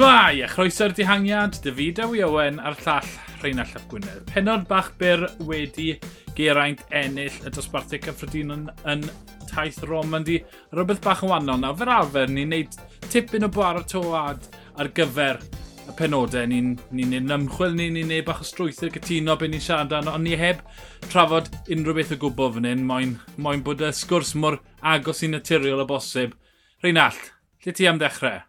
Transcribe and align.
Shmai, 0.00 0.40
a 0.40 0.46
chroeso'r 0.48 0.94
dihangiad, 0.96 1.58
David 1.60 1.98
Ewi 2.00 2.22
Owen 2.24 2.56
a'r 2.64 2.78
llall 2.80 3.08
Rheinald 3.42 3.74
Ap 3.76 3.82
Gwynedd. 3.90 4.22
Penod 4.30 4.62
bach 4.70 4.86
byr 4.96 5.26
wedi 5.44 5.90
geraint 6.38 6.80
ennill 6.88 7.36
y 7.44 7.52
dosbarthau 7.52 8.00
cyffredin 8.06 8.54
yn, 8.54 8.62
yn 8.88 9.04
taith 9.50 9.82
Romandi. 9.90 10.38
rhywbeth 10.72 11.02
bach 11.04 11.20
yn 11.20 11.34
wannol. 11.34 11.60
Nawr, 11.60 11.76
fe'r 11.76 11.92
arfer, 11.98 12.32
ni'n 12.32 12.48
neud 12.48 12.80
tipyn 13.12 13.44
o 13.44 13.52
bar 13.52 13.82
o 13.82 13.84
toad 13.84 14.48
ar 14.80 14.92
gyfer 14.96 15.42
y 15.84 15.98
penodau. 16.00 16.48
Ni'n 16.48 16.72
ni 16.96 17.04
neud 17.04 17.28
ni 17.28 17.36
ymchwil 17.36 17.76
ni, 17.76 17.92
ni'n 17.92 18.08
neud 18.14 18.28
bach 18.32 18.40
o 18.40 18.48
strwythyr 18.48 18.96
cytuno 18.96 19.36
beth 19.36 19.52
ni'n 19.52 19.68
siarad 19.68 19.92
amdano, 19.92 20.16
ond 20.16 20.24
ni 20.24 20.40
heb 20.40 20.64
trafod 21.10 21.52
unrhyw 21.68 22.00
beth 22.00 22.16
o 22.16 22.22
gwbl 22.24 22.54
fan 22.56 22.72
hyn, 22.72 22.88
moyn, 22.88 23.18
moyn 23.36 23.68
bod 23.68 23.84
y 23.84 23.92
sgwrs 23.92 24.32
mor 24.32 24.62
agos 24.80 25.20
i 25.28 25.28
naturiol 25.28 25.84
o 25.84 25.90
bosib. 25.92 26.38
Rheinald, 26.80 27.34
lle 27.66 27.76
ti 27.76 27.92
am 27.92 28.00
ddechrau? 28.00 28.46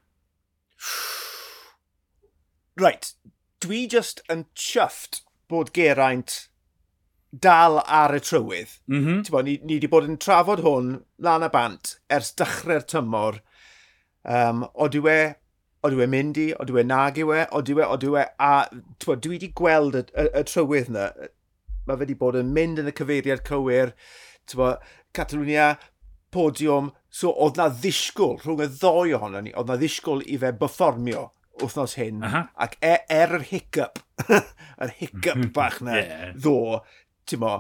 Right, 2.79 3.13
dwi 3.59 3.87
just 3.91 4.21
yn 4.31 4.45
chyfft 4.55 5.21
bod 5.51 5.73
Geraint 5.75 6.47
dal 7.31 7.81
ar 7.83 8.15
y 8.15 8.21
trywydd. 8.23 8.77
Mm 8.87 9.03
-hmm. 9.05 9.31
Bo, 9.31 9.41
ni, 9.41 9.57
ni 9.63 9.75
wedi 9.75 9.89
bod 9.91 10.07
yn 10.07 10.17
trafod 10.17 10.63
hwn 10.63 10.93
lan 11.19 11.43
y 11.43 11.49
bant 11.51 11.97
ers 12.09 12.31
dechrau'r 12.39 12.87
tymor. 12.87 13.41
Um, 14.23 14.63
odw 14.73 15.09
e, 15.11 15.19
odw 15.83 16.01
e 16.03 16.07
mynd 16.07 16.39
i, 16.39 16.47
odw 16.63 16.79
e 16.79 16.83
nag 16.87 17.19
i 17.19 17.27
we, 17.27 17.43
odw 17.59 17.81
e, 17.81 17.85
odw 17.85 18.15
e, 18.15 18.23
e, 18.23 18.25
a 18.39 18.53
bo, 19.05 19.15
dwi 19.15 19.35
wedi 19.35 19.51
gweld 19.61 19.99
y, 19.99 20.05
y, 20.15 20.27
y 20.39 20.43
trywydd 20.47 20.91
yna. 20.93 21.09
Mae 21.87 21.97
fe 21.97 22.05
wedi 22.05 22.17
bod 22.23 22.39
yn 22.39 22.55
mynd 22.55 22.79
yn 22.79 22.91
y 22.91 22.95
cyfeiriad 22.95 23.43
cywir, 23.47 23.95
bo, 24.55 24.75
Catalunia, 25.11 25.73
podiwm, 26.31 26.91
so 27.09 27.35
oedd 27.35 27.59
na 27.59 27.67
ddisgwyl, 27.67 28.37
rhwng 28.39 28.63
y 28.63 28.71
ddoi 28.77 29.15
ohono 29.17 29.43
ni, 29.43 29.51
oedd 29.59 29.71
na 29.71 29.79
ddisgwyl 29.79 30.23
i 30.23 30.39
fe 30.39 30.53
byfformio 30.55 31.27
wythnos 31.59 31.97
hyn, 31.99 32.23
uh 32.23 32.33
-huh. 32.33 32.47
ac 32.55 32.77
er, 32.81 33.03
er 33.09 33.35
yr 33.37 33.45
hiccup, 33.51 33.99
yr 34.83 34.95
hiccup 34.99 35.37
mhm. 35.37 35.51
bach 35.53 35.81
na 35.81 35.97
yeah. 35.97 36.33
ddo, 36.33 36.81
ti'n 37.27 37.41
mo, 37.43 37.55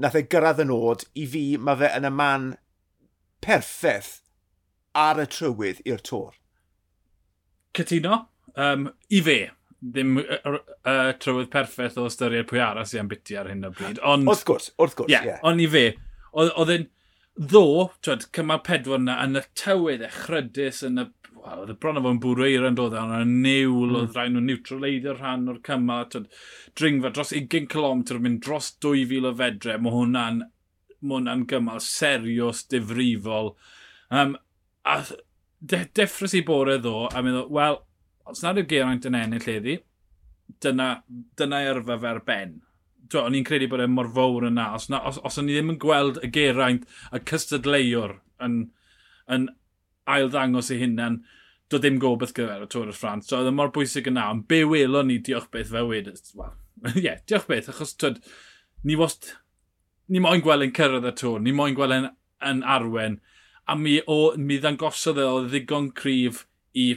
nath 0.00 0.18
e 0.18 0.24
gyrraedd 0.32 0.62
yn 0.64 0.74
oed, 0.74 1.06
i 1.14 1.26
fi 1.28 1.44
mae 1.58 1.80
fe 1.80 1.92
yn 1.98 2.08
y 2.08 2.12
man 2.14 2.50
perffaith 3.44 4.20
ar 4.96 5.20
y 5.22 5.26
trywydd 5.30 5.82
i'r 5.88 6.02
tor. 6.06 6.36
Cytuno, 7.76 8.26
um, 8.56 8.88
i 9.10 9.20
fe, 9.24 9.40
ddim 9.80 10.18
y 10.20 10.24
uh, 10.38 10.56
uh, 10.58 11.10
trywydd 11.22 11.50
perffaith 11.52 11.98
o 12.00 12.06
ystyried 12.08 12.48
pwy 12.50 12.62
aras 12.64 12.92
sy'n 12.92 13.04
am 13.04 13.12
biti 13.12 13.36
ar 13.38 13.50
hyn 13.52 13.68
o 13.68 13.72
bryd. 13.74 14.00
Ond, 14.04 14.28
wrth 14.28 14.46
gwrs, 14.48 14.72
wrth 14.80 14.96
gwrs, 14.98 15.12
ie. 15.12 15.16
Yeah, 15.16 15.28
yeah. 15.34 15.44
Ond 15.46 15.62
i 15.62 15.68
fe, 15.70 15.84
oedd 16.32 16.74
e'n 16.74 16.88
ddo, 17.40 17.90
twed, 18.04 18.26
cymal 18.36 18.62
pedwar 18.66 19.00
yna, 19.00 19.16
yn 19.24 19.40
y 19.40 19.44
tywydd 19.58 20.04
echrydus, 20.08 20.82
yn 20.86 21.04
y 21.04 21.06
oedd 21.40 21.72
y 21.72 21.76
bron 21.80 21.98
o 22.00 22.04
fo'n 22.04 22.20
bwrweir 22.22 22.66
yn 22.68 22.78
dod 22.78 22.96
o'n 23.00 23.34
niwl, 23.42 23.90
mm. 23.90 23.98
oedd 24.02 24.16
rhaid 24.16 24.34
nhw'n 24.34 24.48
neutraleiddio 24.50 25.16
rhan 25.16 25.48
o'r 25.50 25.60
cymal, 25.66 26.06
tyd, 26.12 26.30
dringfa 26.78 27.12
dros 27.16 27.34
20 27.36 27.68
km 27.72 28.04
yn 28.16 28.24
mynd 28.26 28.42
dros 28.46 28.72
2,000 28.84 29.28
o 29.30 29.34
fedre, 29.40 29.76
mae 29.80 29.94
hwnna'n 29.96 30.42
ma 31.00 31.16
hwnna'n 31.16 31.46
gymal 31.48 31.80
serios, 31.84 32.64
difrifol. 32.68 33.54
Um, 34.12 34.34
a 34.84 34.98
de, 35.60 35.84
deffrys 35.96 36.34
i 36.36 36.42
bore 36.46 36.78
ddo, 36.80 37.06
a 37.08 37.22
meddwl, 37.24 37.48
wel, 37.56 37.80
os 38.30 38.42
nad 38.44 38.60
yw 38.60 38.68
Geraint 38.70 39.08
yn 39.08 39.16
ennill 39.18 39.46
heddi, 39.48 39.78
dyna, 40.62 40.90
dyna 41.38 41.62
yrfa 41.70 41.98
fer 42.02 42.20
ben. 42.26 42.58
O'n 43.20 43.34
i'n 43.34 43.46
credu 43.46 43.66
bod 43.70 43.82
e 43.82 43.88
mor 43.90 44.10
fawr 44.14 44.46
yna. 44.46 44.68
Os, 44.76 44.86
na, 44.92 45.00
os, 45.08 45.18
os 45.26 45.38
o'n 45.40 45.48
i 45.50 45.56
ddim 45.56 45.72
yn 45.72 45.80
gweld 45.82 46.20
y 46.22 46.30
Geraint, 46.34 46.84
y 47.10 47.22
cystadleuwr 47.30 48.18
yn, 48.44 48.60
yn, 49.32 49.48
ail 50.08 50.30
ddangos 50.30 50.70
ei 50.72 50.80
hunan, 50.84 51.20
do 51.70 51.78
ddim 51.78 52.00
gobeith 52.02 52.34
gyfer 52.34 52.64
y 52.64 52.70
Tôr 52.70 52.90
y 52.90 52.94
Ffrans. 52.96 53.28
So, 53.28 53.38
oedd 53.38 53.50
e 53.50 53.54
mor 53.54 53.70
bwysig 53.74 54.08
yna, 54.10 54.30
ond 54.34 54.46
be 54.50 54.62
welon 54.66 55.10
ni 55.10 55.20
diolch 55.22 55.50
beth 55.54 55.70
fe 55.70 55.84
wedi... 55.86 56.14
Wel, 56.38 56.54
ie, 56.94 57.04
yeah, 57.04 57.20
diolch 57.30 57.46
beth, 57.50 57.70
achos 57.72 57.94
twyd, 57.98 58.18
ni 58.86 58.98
wast... 58.98 59.36
Ni 60.10 60.18
moyn 60.22 60.42
gweld 60.42 60.66
yn 60.66 60.74
cyrraedd 60.74 61.06
y 61.06 61.12
tŵr, 61.20 61.38
ni 61.44 61.52
moyn 61.54 61.76
gweld 61.78 61.94
yn, 61.94 62.08
yn 62.42 62.64
arwen, 62.66 63.20
a 63.70 63.76
mi, 63.78 64.00
o, 64.10 64.32
mi 64.34 64.56
ddangosodd 64.58 65.20
e 65.22 65.26
o 65.30 65.44
ddigon 65.44 65.92
cryf 65.94 66.42
i 66.74 66.88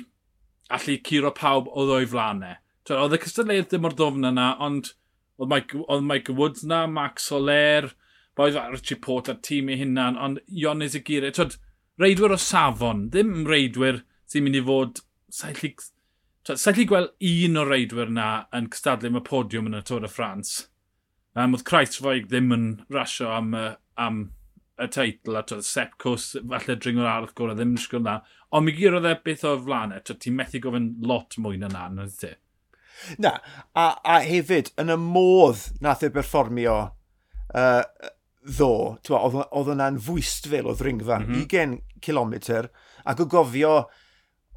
allu 0.74 0.96
curo 1.06 1.30
pawb 1.38 1.70
o 1.70 1.86
ddwy 1.86 2.08
flanau. 2.10 2.58
Oedd 2.90 3.14
y 3.14 3.20
cystadleuaeth 3.22 3.70
ddim 3.70 3.86
o'r 3.86 3.98
ddofn 4.00 4.26
yna, 4.32 4.48
ond 4.64 4.96
oedd 5.38 5.52
Mike, 5.52 5.84
oedd 5.86 6.08
Mike 6.08 6.34
Woods 6.40 6.66
na, 6.66 6.88
Max 6.90 7.30
Soler, 7.30 7.92
boedd 8.38 8.58
Archie 8.58 8.98
Port 8.98 9.30
a'r 9.30 9.38
tîm 9.46 9.70
ei 9.70 9.78
hunan, 9.84 10.18
ond 10.18 10.42
Ionis 10.50 10.98
y 10.98 11.04
Gire, 11.06 11.30
twyd, 11.36 11.60
reidwyr 12.02 12.36
o 12.36 12.40
safon, 12.42 13.08
ddim 13.14 13.44
reidwyr 13.50 14.04
sy'n 14.30 14.46
mynd 14.46 14.60
i 14.60 14.64
fod... 14.66 15.02
Sa'n 15.34 15.58
lli, 15.58 16.86
gweld 16.90 17.14
un 17.30 17.60
o'r 17.62 17.72
reidwyr 17.72 18.12
na 18.14 18.28
yn 18.56 18.70
cystadlu 18.74 19.12
am 19.12 19.20
y 19.20 19.24
podiwm 19.26 19.70
yn 19.72 19.80
y 19.80 19.84
Tôr 19.88 20.06
y 20.06 20.12
Ffrans. 20.12 20.54
Um, 21.34 21.56
oedd 21.56 21.66
Kreisfoig 21.66 22.28
ddim 22.30 22.52
yn 22.54 22.66
rasio 22.94 23.32
am, 23.34 23.54
uh, 23.58 23.74
am 23.98 24.26
y 24.82 24.88
teitl, 24.94 25.38
a 25.38 25.44
toedd 25.48 25.66
Sepcws, 25.66 26.34
falle 26.50 26.78
dringo'r 26.78 27.10
arall 27.10 27.34
gorau, 27.38 27.58
ddim 27.58 27.76
yn 27.76 27.82
sgwyl 27.82 28.06
na. 28.06 28.20
Ond 28.54 28.68
mi 28.68 28.76
gyr 28.78 28.98
oedd 28.98 29.10
e 29.10 29.16
beth 29.26 29.46
o 29.50 29.56
flanau, 29.62 30.02
e, 30.02 30.06
toedd 30.06 30.22
ti'n 30.26 30.38
methu 30.38 30.62
gofyn 30.62 30.92
lot 31.10 31.38
mwy 31.42 31.58
na 31.62 31.70
na, 31.74 31.88
na 31.94 32.08
ti? 32.10 32.34
Na, 33.22 33.38
a, 33.74 33.88
a 34.06 34.20
hefyd, 34.26 34.74
yn 34.82 34.94
y 34.94 34.98
modd 35.02 35.66
nath 35.82 36.06
e 36.06 36.12
berfformio 36.14 36.76
uh, 36.86 38.12
ddo, 38.44 38.98
oedd 39.10 39.70
hwnna'n 39.70 40.00
fwystfil 40.04 40.68
o 40.68 40.76
ddringfa, 40.78 41.20
mm 41.22 41.28
-hmm. 41.28 41.46
20 41.48 41.80
km, 42.04 42.68
ac 43.04 43.22
o 43.24 43.28
gofio, 43.32 43.76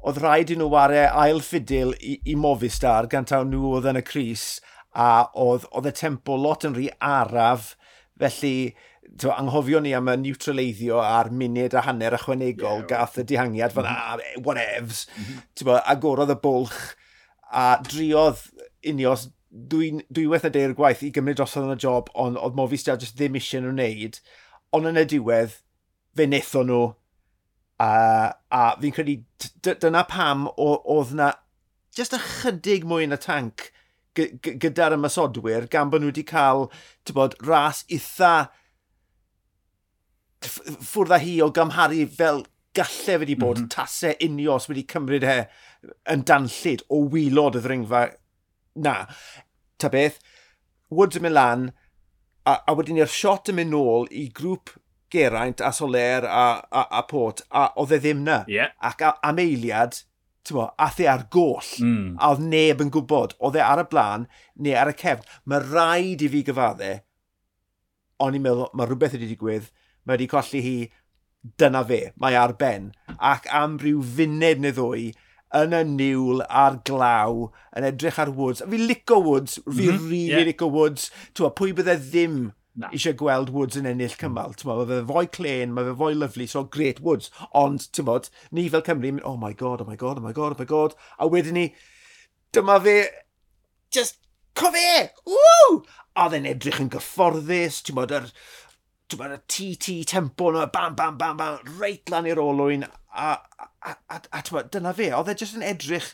oedd 0.07 0.19
rhaid 0.21 0.51
i 0.53 0.57
nhw 0.59 0.69
ware 0.71 1.07
ail 1.09 1.41
ffidil 1.43 1.93
i, 1.99 2.19
i 2.25 2.35
Movistar 2.35 3.07
gan 3.11 3.25
taw 3.25 3.43
nhw 3.47 3.77
oedd 3.77 3.89
yn 3.91 4.01
y 4.01 4.03
Cris, 4.05 4.59
a 4.93 5.29
oedd, 5.37 5.67
oedd 5.71 5.89
y 5.89 5.95
tempo 5.95 6.37
lot 6.37 6.67
yn 6.67 6.75
rhy 6.77 6.89
araf, 6.99 7.75
felly 8.19 8.73
twa, 9.17 9.37
anghofio 9.37 9.81
ni 9.83 9.93
am 9.95 10.09
y 10.11 10.17
neutraleiddio 10.21 10.99
a'r 11.03 11.31
munud 11.31 11.75
a 11.77 11.83
hanner 11.85 12.17
ychwanegol 12.17 12.81
yeah, 12.81 12.87
gath 12.91 13.19
y 13.21 13.25
dihangiad 13.27 13.75
fan, 13.75 13.87
mm. 13.87 13.95
ah, 13.95 14.41
whatevs, 14.45 15.07
mm 15.15 15.23
-hmm. 15.23 15.81
Agorodd 15.85 16.33
y 16.33 16.39
bwlch 16.43 16.79
a 17.47 17.67
driodd 17.83 18.41
unios 18.83 19.29
dwi'n 19.71 20.03
dwi, 20.13 20.27
dwi 20.27 20.51
deir 20.53 20.75
gwaith 20.77 21.03
i 21.05 21.11
gymryd 21.13 21.39
dros 21.39 21.55
yn 21.59 21.73
y 21.73 21.79
job, 21.81 22.11
ond 22.13 22.39
oedd 22.41 22.57
Movistar 22.57 22.99
just 23.01 23.17
ddim 23.17 23.37
eisiau 23.39 23.63
nhw'n 23.63 23.79
wneud. 23.79 24.19
Ond 24.75 24.89
yn 24.91 25.01
y 25.01 25.05
diwedd, 25.09 25.57
fe 26.17 26.27
netho 26.29 26.63
nhw, 26.67 26.83
a, 27.83 27.89
a 28.49 28.61
fi'n 28.81 28.95
credu 28.95 29.17
dyna 29.67 30.03
pam 30.09 30.47
oedd 30.57 31.13
na 31.17 31.31
just 31.97 32.15
ychydig 32.17 32.85
mwy 32.87 33.07
yn 33.07 33.15
y 33.17 33.19
tanc 33.21 33.69
gyda'r 34.17 34.95
ymasodwyr, 34.97 35.67
gan 35.71 35.91
bod 35.93 36.01
nhw 36.01 36.11
wedi 36.11 36.25
cael 36.27 36.67
bod, 37.13 37.37
ras 37.45 37.83
eitha 37.85 38.49
ffwrdd 40.47 41.15
â 41.17 41.19
hi 41.21 41.35
o 41.41 41.49
gymharu 41.53 42.05
fel 42.17 42.43
gallai 42.77 43.17
wedi 43.21 43.35
bod 43.37 43.57
mm 43.57 43.63
-hmm. 43.63 43.73
tasau 43.73 44.13
unios 44.25 44.69
wedi 44.69 44.85
cymryd 44.93 45.25
he 45.25 45.37
yn 46.13 46.25
danllid 46.29 46.83
o 46.93 47.03
wylod 47.13 47.57
y 47.57 47.63
ddringfa 47.65 48.03
na 48.87 48.95
ta 49.81 49.91
beth, 49.93 50.19
Woods 50.89 51.19
yn 51.19 51.25
mynd 51.25 51.35
lan, 51.35 51.63
a, 52.47 52.59
a 52.63 52.75
wedyn 52.77 52.99
i'r 53.01 53.11
shot 53.11 53.51
yn 53.51 53.59
mynd 53.59 53.73
nôl 53.75 54.07
i 54.11 54.27
grŵp 54.33 54.77
Geraint 55.11 55.63
a 55.63 55.71
Soler 55.75 56.27
a, 56.27 56.45
a, 56.71 56.83
a 56.99 57.01
Port, 57.07 57.43
a 57.51 57.69
oedd 57.79 57.95
e 57.95 57.99
ddim 58.03 58.23
na. 58.27 58.41
Yeah. 58.51 58.71
Ac 58.83 59.03
a, 59.03 59.13
am 59.23 59.39
eiliad, 59.43 60.01
bo, 60.51 60.69
ath 60.79 61.01
e 61.03 61.07
ar 61.11 61.25
goll, 61.31 61.73
mm. 61.83 62.15
a 62.19 62.31
oedd 62.31 62.43
neb 62.43 62.83
yn 62.83 62.91
gwybod, 62.93 63.35
oedd 63.43 63.59
e 63.59 63.63
ar 63.63 63.83
y 63.83 63.87
blaen 63.91 64.27
neu 64.63 64.77
ar 64.79 64.91
y 64.91 64.95
cefn. 64.99 65.27
Mae 65.47 65.63
rhaid 65.65 66.23
i 66.23 66.31
fi 66.31 66.43
gyfaddau, 66.47 67.01
ond 68.23 68.37
i'n 68.37 68.43
meddwl, 68.43 68.71
mae 68.73 68.87
rhywbeth 68.87 69.17
wedi 69.17 69.31
digwydd, 69.33 69.67
mae 70.07 70.15
wedi 70.15 70.29
colli 70.31 70.63
hi, 70.63 70.77
dyna 71.59 71.83
fe, 71.87 72.01
mae 72.19 72.35
e 72.35 72.39
ar 72.39 72.55
ben. 72.59 72.91
Ac 73.17 73.47
am 73.55 73.75
ryw 73.83 74.03
funed 74.15 74.63
neu 74.63 74.75
ddwy, 74.75 75.09
yn 75.55 75.75
y 75.75 75.81
niwl 75.87 76.43
a'r 76.47 76.81
glaw 76.87 77.47
yn 77.77 77.87
edrych 77.87 78.19
ar 78.19 78.33
Woods. 78.35 78.63
Fi 78.67 78.79
lico 78.81 79.19
Woods, 79.23 79.59
fi 79.63 79.87
mm 79.87 79.97
-hmm. 79.97 80.09
really 80.09 80.31
yeah. 80.33 80.45
lico 80.45 80.67
Woods. 80.67 81.11
Twa, 81.33 81.51
pwy 81.55 81.73
bydde 81.77 81.97
ddim 82.03 82.39
Na. 82.77 82.89
eisiau 82.93 83.15
gweld 83.17 83.49
Woods 83.55 83.79
yn 83.79 83.87
ennill 83.89 84.17
cymal. 84.21 84.53
Mm. 84.53 84.67
Mae 84.69 84.89
fe 84.89 84.99
fwy 85.11 85.29
clen, 85.37 85.73
mae 85.73 85.87
fe 85.87 85.95
fwy 86.01 86.17
lyflu, 86.17 86.47
so 86.47 86.63
great 86.63 86.99
Woods. 87.01 87.31
Ond, 87.57 87.87
ti'n 87.91 88.05
bod, 88.05 88.29
ni 88.51 88.67
fel 88.69 88.85
Cymru, 88.85 89.15
oh 89.23 89.37
my 89.37 89.53
god, 89.53 89.81
oh 89.81 89.89
my 89.89 89.95
god, 89.95 90.19
oh 90.19 90.25
my 90.25 90.33
god, 90.33 90.53
oh 90.53 90.59
my 90.59 90.67
god. 90.69 90.97
A 91.17 91.29
wedyn 91.31 91.57
ni, 91.57 91.67
dyma 92.53 92.77
fe, 92.83 92.99
just, 93.89 94.19
co 94.53 94.69
fe! 94.75 95.09
Woo! 95.25 95.81
A 96.17 96.29
dde'n 96.29 96.49
edrych 96.49 96.81
yn 96.83 96.91
gyfforddus, 96.93 97.81
ti'n 97.85 97.97
bod, 97.97 98.13
yr, 98.13 98.29
y 99.15 99.39
TT 99.47 100.01
tempo 100.09 100.51
yna, 100.51 100.67
bam, 100.73 100.95
bam, 100.95 101.17
bam, 101.17 101.37
bam, 101.39 101.59
reit 101.79 102.09
lan 102.11 102.27
i'r 102.27 102.41
olwyn, 102.43 102.83
a, 102.83 103.35
a, 103.37 103.67
a, 103.87 104.19
a 104.19 104.41
a 104.41 104.63
dyna 104.73 104.93
fe, 104.93 105.11
oedd 105.15 105.31
e 105.31 105.37
jyst 105.39 105.57
yn 105.57 105.65
edrych 105.65 106.11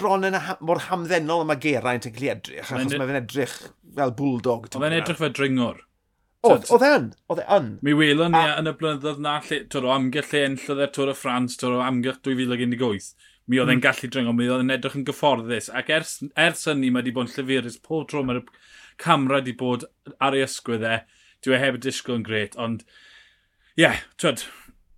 bron 0.00 0.26
yn 0.26 0.38
ha 0.40 0.56
mor 0.64 0.80
hamddenol 0.88 1.44
yma 1.44 1.58
Geraint 1.60 2.08
yn 2.08 2.14
cael 2.16 2.28
ei 2.28 2.34
edrych, 2.34 2.72
achos 2.72 2.96
mae 2.96 3.08
fe'n 3.10 3.20
edrych 3.20 3.56
fel 3.98 4.14
bulldog. 4.18 4.70
Oedd 4.72 4.86
e'n 4.88 4.98
edrych 5.02 5.20
fel 5.20 5.34
dringwr. 5.36 5.82
Oedd, 6.42 6.64
oedd 6.74 6.86
e'n, 6.88 7.04
oedd 7.30 7.44
e'n. 7.44 7.68
Mi 7.86 7.92
welon 7.94 8.34
ni 8.34 8.42
yn 8.48 8.70
y 8.70 8.74
blynyddoedd 8.80 9.20
na, 9.22 9.36
twyr 9.46 9.86
o 9.86 9.92
amgylch 9.94 10.32
lle 10.32 10.42
enllodd 10.48 10.82
e'r 10.82 10.94
Tôr 10.96 11.12
y 11.12 11.14
Ffrans, 11.14 11.54
twyr 11.60 11.76
o 11.76 11.84
amgylch 11.84 12.18
2018, 12.26 13.12
mi 13.46 13.60
oedd 13.62 13.70
e'n 13.70 13.78
mm. 13.78 13.84
gallu 13.84 14.10
dringo, 14.10 14.34
mi 14.34 14.48
oedd 14.48 14.64
e'n 14.64 14.74
edrych 14.74 14.96
yn 14.98 15.06
gyfforddus, 15.06 15.68
ac 15.78 15.92
ers, 15.94 16.16
ers 16.34 16.66
hynny 16.66 16.90
mae 16.90 17.04
wedi 17.04 17.14
bod 17.14 17.28
yn 17.28 17.36
llyfurus, 17.36 17.78
pob 17.84 18.08
tro 18.10 18.24
mae'r 18.26 18.42
camera 19.02 19.38
wedi 19.38 19.54
bod 19.60 19.86
ar 20.18 20.34
ei 20.34 20.42
ysgwydd 20.48 20.88
e, 20.88 20.96
Dwi 21.42 21.56
e 21.56 21.62
heb 21.62 21.78
y 21.78 21.82
disgwyl 21.82 22.20
yn 22.20 22.26
gret, 22.26 22.56
ond 22.60 22.84
ie, 22.84 23.82
yeah, 23.84 24.00
twyd, 24.20 24.44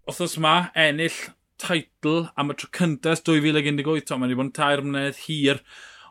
wrthos 0.08 0.36
ma, 0.42 0.54
ennill 0.76 1.16
teitl 1.62 2.28
am 2.36 2.52
y 2.52 2.56
tro 2.58 2.70
cyntaf 2.74 3.22
2018, 3.24 4.06
to, 4.08 4.18
mae'n 4.18 4.28
wedi 4.28 4.38
bod 4.40 4.48
yn 4.48 4.56
tair 4.56 4.82
mlynedd 4.84 5.20
hir. 5.24 5.60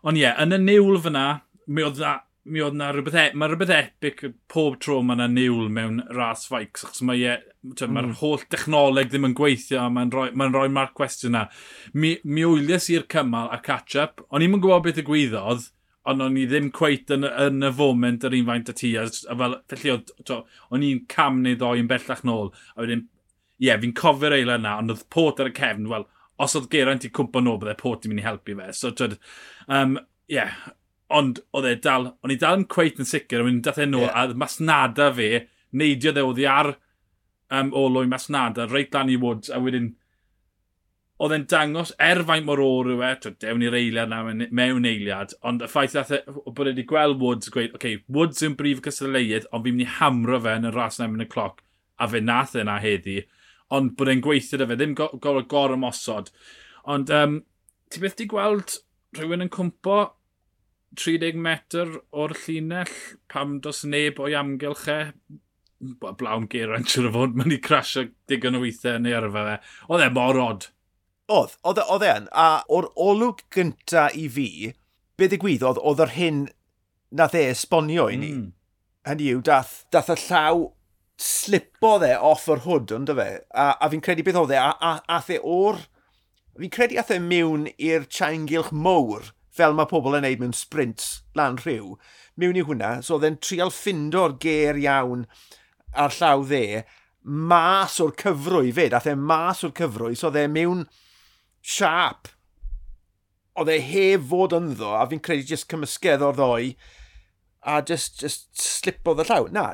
Ond 0.03 0.19
ie, 0.19 0.24
yeah, 0.25 0.39
yn 0.41 0.56
y 0.56 0.62
niwl 0.63 1.01
fyna, 1.03 1.25
mi 1.68 1.85
oedd 1.85 2.01
na, 2.01 2.13
mi 2.44 2.63
oedd 2.63 2.75
na 2.80 2.89
rhywbeth, 2.91 3.19
e, 3.19 3.25
mae 3.39 3.51
rhywbeth 3.51 3.75
epic 3.75 4.24
pob 4.51 4.80
tro 4.83 4.97
mae 5.06 5.15
yna 5.15 5.30
niwl 5.31 5.69
mewn 5.71 6.01
ras 6.15 6.47
faics, 6.50 6.83
achos 6.88 7.03
mae 7.07 7.21
e, 7.24 7.38
mm. 7.63 7.94
mae'r 7.95 8.09
holl 8.19 8.44
dechnoleg 8.51 9.12
ddim 9.12 9.29
yn 9.29 9.38
gweithio, 9.38 9.86
mae'n 9.94 10.12
rhoi, 10.12 10.31
mae 10.39 10.51
rhoi 10.51 10.68
marc 10.74 10.95
cwestiwn 11.00 11.38
na. 11.38 11.45
Mi, 11.94 12.18
mi 12.24 12.44
wylias 12.47 12.89
i'r 12.91 13.07
cymal 13.12 13.51
a 13.53 13.62
catch-up, 13.63 14.25
ond 14.29 14.44
i'n 14.44 14.57
yn 14.57 14.63
gwybod 14.63 14.88
beth 14.88 15.00
y 15.03 15.07
gwyddodd, 15.07 15.69
ond 16.09 16.23
o'n 16.25 16.38
i 16.38 16.44
ddim 16.50 16.69
cweit 16.75 17.11
yn, 17.15 17.23
yn 17.25 17.63
y 17.63 17.71
foment 17.77 18.25
yr 18.27 18.35
un 18.38 18.47
faint 18.50 18.71
y 18.73 18.75
ti, 18.75 18.91
A 19.00 19.05
a 19.07 19.38
fel, 19.39 19.57
felly, 19.71 19.95
o'n 20.75 20.85
i'n 20.88 21.03
cam 21.11 21.41
neu 21.44 21.55
ddoi 21.59 21.79
yn 21.79 21.89
bellach 21.91 22.23
nôl. 22.27 22.51
A 22.75 22.83
wedyn, 22.83 23.05
ie, 23.61 23.69
yeah, 23.69 23.79
fi'n 23.79 23.95
cofio'r 23.95 24.35
eila 24.39 24.57
yna, 24.59 24.77
ond 24.81 24.94
oedd 24.94 25.05
pot 25.13 25.39
ar 25.39 25.51
y 25.51 25.55
cefn, 25.55 25.88
wel, 25.91 26.07
os 26.44 26.57
oedd 26.59 26.69
Geraint 26.73 27.07
i 27.07 27.11
cwmpa 27.13 27.44
nôl, 27.44 27.59
byddai 27.61 27.77
pot 27.79 28.03
i 28.03 28.11
mynd 28.11 28.23
i 28.23 28.27
helpu 28.27 28.57
fe. 28.59 28.69
So, 28.75 28.91
twyd, 28.91 29.15
um, 29.71 29.97
yeah. 30.31 30.57
ond 31.13 31.39
oedd 31.55 31.69
e 31.69 31.75
dal, 31.83 32.11
o'n 32.25 32.33
i 32.33 32.39
dal 32.41 32.59
yn 32.59 32.69
cweit 32.73 33.00
yn 33.00 33.07
sicr, 33.07 33.44
o'n 33.44 33.51
i'n 33.53 33.63
dath 33.63 33.79
e 33.79 33.88
nôl, 33.88 34.07
yeah. 34.09 34.33
a 34.33 34.39
masnada 34.44 35.11
fe, 35.15 35.45
neidio 35.71 36.11
dde 36.11 36.25
oedd 36.27 36.41
i 36.44 36.47
ar 36.50 36.73
um, 37.53 37.71
olwy 37.77 38.09
masnada, 38.11 38.67
reit 38.67 38.95
lan 38.95 39.11
i 39.13 39.19
Woods, 39.21 39.53
a 39.53 39.61
wedyn, 39.63 39.94
oedd 41.24 41.36
e'n 41.38 41.46
dangos 41.48 41.94
er 42.04 42.20
faint 42.28 42.46
mor 42.48 42.60
o'r 42.60 42.90
yw 42.94 43.04
e, 43.08 43.12
dewn 43.40 43.64
i'r 43.64 43.78
eiliad 43.80 44.12
na 44.12 44.24
mewn 44.28 44.88
eiliad, 44.90 45.36
ond 45.48 45.64
y 45.64 45.70
ffaith 45.72 45.96
dath 45.96 46.12
e, 46.18 46.20
bod 46.28 46.68
wedi 46.68 46.84
gweld 46.90 47.22
Woods 47.22 47.54
gweud, 47.54 47.72
oce, 47.72 47.78
okay, 47.80 48.02
Woods 48.12 48.44
yw'n 48.44 48.58
brif 48.60 48.81
cystadleuaeth, 48.84 49.48
ond 49.52 49.64
fi'n 49.64 49.78
mynd 49.78 49.86
i 49.86 49.94
hamro 50.00 50.42
fe 50.44 50.58
yn 50.60 50.68
y 50.68 50.74
ras 50.75 51.00
na 51.00 51.08
yn 51.08 51.24
y 51.24 51.30
cloc, 51.31 51.64
a 51.96 52.10
fe 52.12 52.20
nath 52.24 52.58
e 52.60 52.66
na 52.68 52.80
heddi, 52.84 53.22
ond 53.74 53.96
bod 54.00 54.12
e'n 54.12 54.24
gweithio 54.25 54.60
da 54.60 54.68
fe, 54.68 54.78
ddim 54.80 54.98
gorau 54.98 55.22
gor, 55.24 55.40
gor 55.54 55.78
ymosod. 55.78 56.34
Ond 56.92 57.14
um, 57.16 57.40
ti 57.90 58.04
beth 58.04 58.18
di 58.20 58.28
gweld 58.30 58.78
rhywun 59.16 59.46
yn 59.46 59.54
cwmpo 59.54 60.02
30 61.00 61.40
metr 61.42 61.98
o'r 62.12 62.36
llinell 62.44 62.94
pam 63.31 63.58
dos 63.64 63.84
neb 63.88 64.20
o'i 64.22 64.36
amgylch 64.38 64.88
e? 64.92 65.00
Blawn 66.04 66.46
Geraint 66.52 66.90
siwr 66.94 67.10
o 67.10 67.16
fod, 67.16 67.40
mae'n 67.40 67.56
i 67.56 67.60
crasio 67.64 68.06
digon 68.30 68.60
o 68.60 68.64
weithiau 68.64 69.02
neu 69.02 69.18
arfa 69.18 69.48
fe. 69.48 69.58
Oedd 69.90 70.06
e 70.06 70.14
mor 70.16 70.40
od. 70.44 70.70
Oedd, 71.31 71.56
oedd, 71.64 71.80
e, 71.80 71.84
oedd 71.88 72.04
e 72.04 72.12
yn. 72.12 72.25
A 72.36 72.48
o'r 72.68 72.90
olwg 73.00 73.46
gynta 73.54 74.10
i 74.12 74.25
fi, 74.31 74.74
be 75.16 75.30
ddigwyddodd, 75.31 75.80
oedd 75.80 76.02
yr 76.04 76.16
hyn 76.18 76.42
nath 77.16 77.38
e 77.38 77.46
esbonio 77.54 78.10
i 78.12 78.18
ni. 78.20 78.31
Mm. 78.36 78.50
Hynny 79.08 79.30
yw, 79.31 79.44
dath, 79.46 79.84
dath 79.94 80.12
y 80.12 80.18
llaw 80.25 80.66
slipodd 81.24 82.04
e 82.08 82.12
off 82.18 82.50
yr 82.52 82.64
hwd, 82.66 82.92
ond 82.98 83.14
fe. 83.16 83.30
A, 83.56 83.70
a 83.80 83.90
fi'n 83.92 84.04
credu 84.04 84.25
beth 84.28 84.42
oedd 84.42 84.56
e, 84.56 84.60
a, 84.60 84.74
a, 84.80 84.98
a 85.08 85.22
the 85.28 85.40
o'r... 85.40 85.80
Fi'n 86.60 86.74
credu 86.74 87.00
ath 87.02 87.14
e 87.14 87.22
mewn 87.24 87.70
i'r 87.81 88.04
chaengylch 88.12 88.74
mowr, 88.75 89.31
fel 89.54 89.74
mae 89.78 89.90
pobl 89.90 90.18
yn 90.20 90.25
neud 90.28 90.44
mewn 90.44 90.58
sprints 90.58 91.24
lan 91.38 91.56
rhyw. 91.62 91.96
Mewn 92.38 92.60
i 92.60 92.66
hwnna, 92.68 92.98
so 93.06 93.16
oedd 93.16 93.30
e'n 93.30 93.40
trial 93.42 93.72
ffindo'r 93.74 94.36
ger 94.44 94.78
iawn 94.81 95.24
ar 95.94 96.14
llaw 96.14 96.44
dde, 96.50 96.84
mas 97.24 98.00
o'r 98.04 98.14
cyfrwy 98.20 98.74
fyd, 98.75 98.94
ath 98.98 99.08
e 99.10 99.16
mas 99.18 99.64
o'r 99.64 99.74
cyfrwy, 99.78 100.18
so 100.18 100.28
oedd 100.30 100.42
e 100.44 100.46
mewn 100.52 100.84
siap. 101.63 102.30
Oedd 103.60 103.71
e 103.71 103.80
heb 103.86 104.27
fod 104.30 104.56
ynddo 104.57 104.94
a 104.98 105.06
fi'n 105.10 105.21
credu 105.24 105.45
jyst 105.54 105.69
cymysgedd 105.71 106.25
o'r 106.25 106.38
ddoi, 106.38 106.74
a 107.63 107.80
just, 107.86 108.19
just 108.21 108.50
slipodd 108.60 109.21
y 109.24 109.27
llaw. 109.30 109.48
Na, 109.54 109.68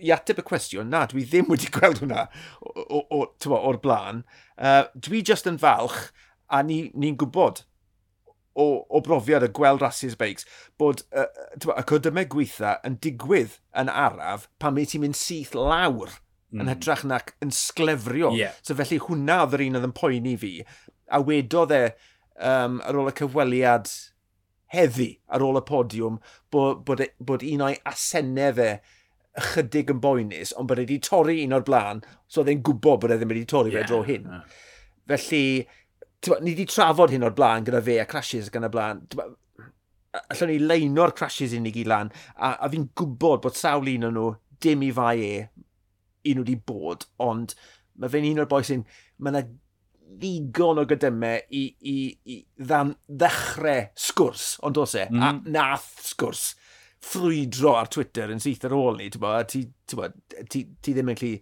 i 0.00 0.12
ateb 0.14 0.40
y 0.40 0.46
cwestiwn, 0.46 0.90
na, 0.92 1.04
dwi 1.08 1.24
ddim 1.28 1.48
wedi 1.52 1.70
gweld 1.76 2.02
hwnna 2.04 2.26
o'r 2.60 3.80
blaen. 3.82 4.24
Uh, 4.56 4.84
dwi 4.94 5.24
just 5.26 5.48
yn 5.50 5.60
falch, 5.60 6.08
a 6.50 6.64
ni'n 6.66 6.90
ni, 6.94 7.10
ni 7.12 7.18
gwybod 7.18 7.62
o, 8.58 8.84
o 8.90 9.00
brofiad 9.04 9.46
y 9.46 9.50
gweld 9.54 9.82
rhasys 9.82 10.16
beics, 10.18 10.46
bod 10.80 11.04
uh, 11.14 11.28
y 11.54 11.84
codymau 11.88 12.26
gweitha 12.30 12.78
yn 12.86 12.98
digwydd 13.02 13.60
yn 13.78 13.92
araf 13.92 14.48
pan 14.62 14.74
mae 14.76 14.88
ti'n 14.88 15.04
mynd 15.04 15.18
syth 15.18 15.54
lawr 15.56 16.10
mm. 16.10 16.58
yn 16.58 16.64
hmm. 16.64 16.72
hytrach 16.72 17.04
nac 17.06 17.34
yn 17.44 17.54
sglefrio. 17.54 18.34
Yeah. 18.36 18.56
So 18.66 18.76
felly 18.78 19.00
hwnna 19.06 19.42
oedd 19.44 19.58
yr 19.58 19.66
un 19.68 19.80
oedd 19.80 19.90
yn 19.90 19.96
poeni 19.96 20.36
fi, 20.40 20.54
a 21.10 21.20
wedodd 21.26 21.74
e 21.74 21.82
um, 22.38 22.78
ar 22.86 22.98
ôl 22.98 23.10
y 23.10 23.16
cyfweliad 23.18 23.90
heddi 24.70 25.10
ar 25.28 25.42
ôl 25.44 25.58
y 25.58 25.64
podiwm 25.66 26.18
bod, 26.52 26.84
bod, 26.86 27.02
bod 27.18 27.44
un 27.46 27.66
o'i 27.66 27.78
asennau 27.90 28.54
fe 28.56 28.70
ychydig 29.40 29.92
yn 29.94 30.00
boenus, 30.02 30.54
ond 30.58 30.70
bod 30.70 30.80
e 30.80 30.86
wedi 30.86 30.98
torri 31.06 31.40
un 31.44 31.54
o'r 31.56 31.66
blaen, 31.66 32.02
so 32.26 32.42
oedd 32.42 32.50
e'n 32.52 32.64
gwybod 32.66 33.04
bod 33.04 33.14
e 33.14 33.18
ddim 33.18 33.32
wedi 33.32 33.46
torri 33.50 33.74
yeah, 33.74 33.84
fe 33.84 33.90
dro 33.90 34.00
hyn. 34.06 34.26
Yeah. 34.26 34.56
Felly, 35.10 35.44
tywa, 36.22 36.40
ni 36.42 36.54
wedi 36.54 36.66
trafod 36.70 37.14
hyn 37.14 37.26
o'r 37.26 37.36
blaen 37.36 37.66
gyda 37.66 37.82
fe 37.86 38.00
a 38.02 38.06
crashes 38.10 38.50
gan 38.52 38.66
y 38.66 38.72
blaen. 38.72 39.04
Allwn 40.20 40.50
ni 40.50 40.58
leino'r 40.62 41.14
crashes 41.18 41.54
unig 41.56 41.78
i 41.78 41.86
lan, 41.86 42.10
a, 42.36 42.56
a 42.58 42.70
fi'n 42.70 42.88
gwybod 42.98 43.44
bod 43.46 43.58
sawl 43.58 43.90
un 43.92 44.08
o'n 44.10 44.16
nhw 44.18 44.30
dim 44.62 44.82
i 44.86 44.90
fai 44.94 45.16
e, 45.24 45.34
un 46.26 46.40
nhw 46.40 46.44
wedi 46.44 46.58
bod, 46.66 47.06
ond 47.22 47.54
mae 48.00 48.10
fe'n 48.12 48.26
un 48.32 48.42
o'r 48.42 48.50
boi 48.50 48.62
sy'n, 48.66 48.82
mae 49.18 49.34
yna 49.34 49.44
ddigon 50.10 50.80
o 50.82 50.86
gydymau 50.88 51.44
i, 51.56 51.62
i, 51.86 51.96
i 52.32 52.40
ddan, 52.58 52.94
ddechrau 53.06 53.86
sgwrs, 54.08 54.48
ond 54.66 54.80
os 54.82 54.96
e, 54.98 55.06
mm. 55.10 55.22
a 55.22 55.32
mhm. 55.32 55.52
nath 55.54 55.90
sgwrs 56.10 56.50
ffrwydro 57.00 57.74
ar 57.78 57.88
Twitter 57.92 58.32
yn 58.32 58.42
syth 58.42 58.66
ar 58.68 58.76
ôl 58.76 58.98
ni, 59.00 59.08
ti, 59.12 59.62
ti, 59.88 60.08
ti, 60.52 60.64
ti 60.82 60.94
ddim 60.94 61.12
yn 61.12 61.18
clu 61.20 61.32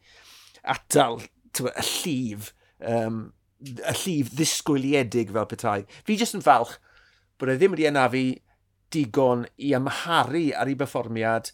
atal 0.69 1.19
bod, 1.19 1.73
y 1.73 1.87
llif, 1.89 2.53
um, 2.87 3.25
y 3.59 3.95
llif 4.03 4.31
ddisgwyliedig 4.37 5.33
fel 5.35 5.49
petai. 5.51 5.81
Fi 6.07 6.19
jyst 6.21 6.39
yn 6.39 6.45
falch 6.45 6.77
bod 7.39 7.51
e 7.51 7.57
ddim 7.59 7.75
wedi 7.75 7.89
anafu 7.91 8.25
digon 8.95 9.47
i 9.59 9.75
amharu 9.77 10.49
ar 10.57 10.71
ei 10.71 10.79
berfformiad 10.79 11.51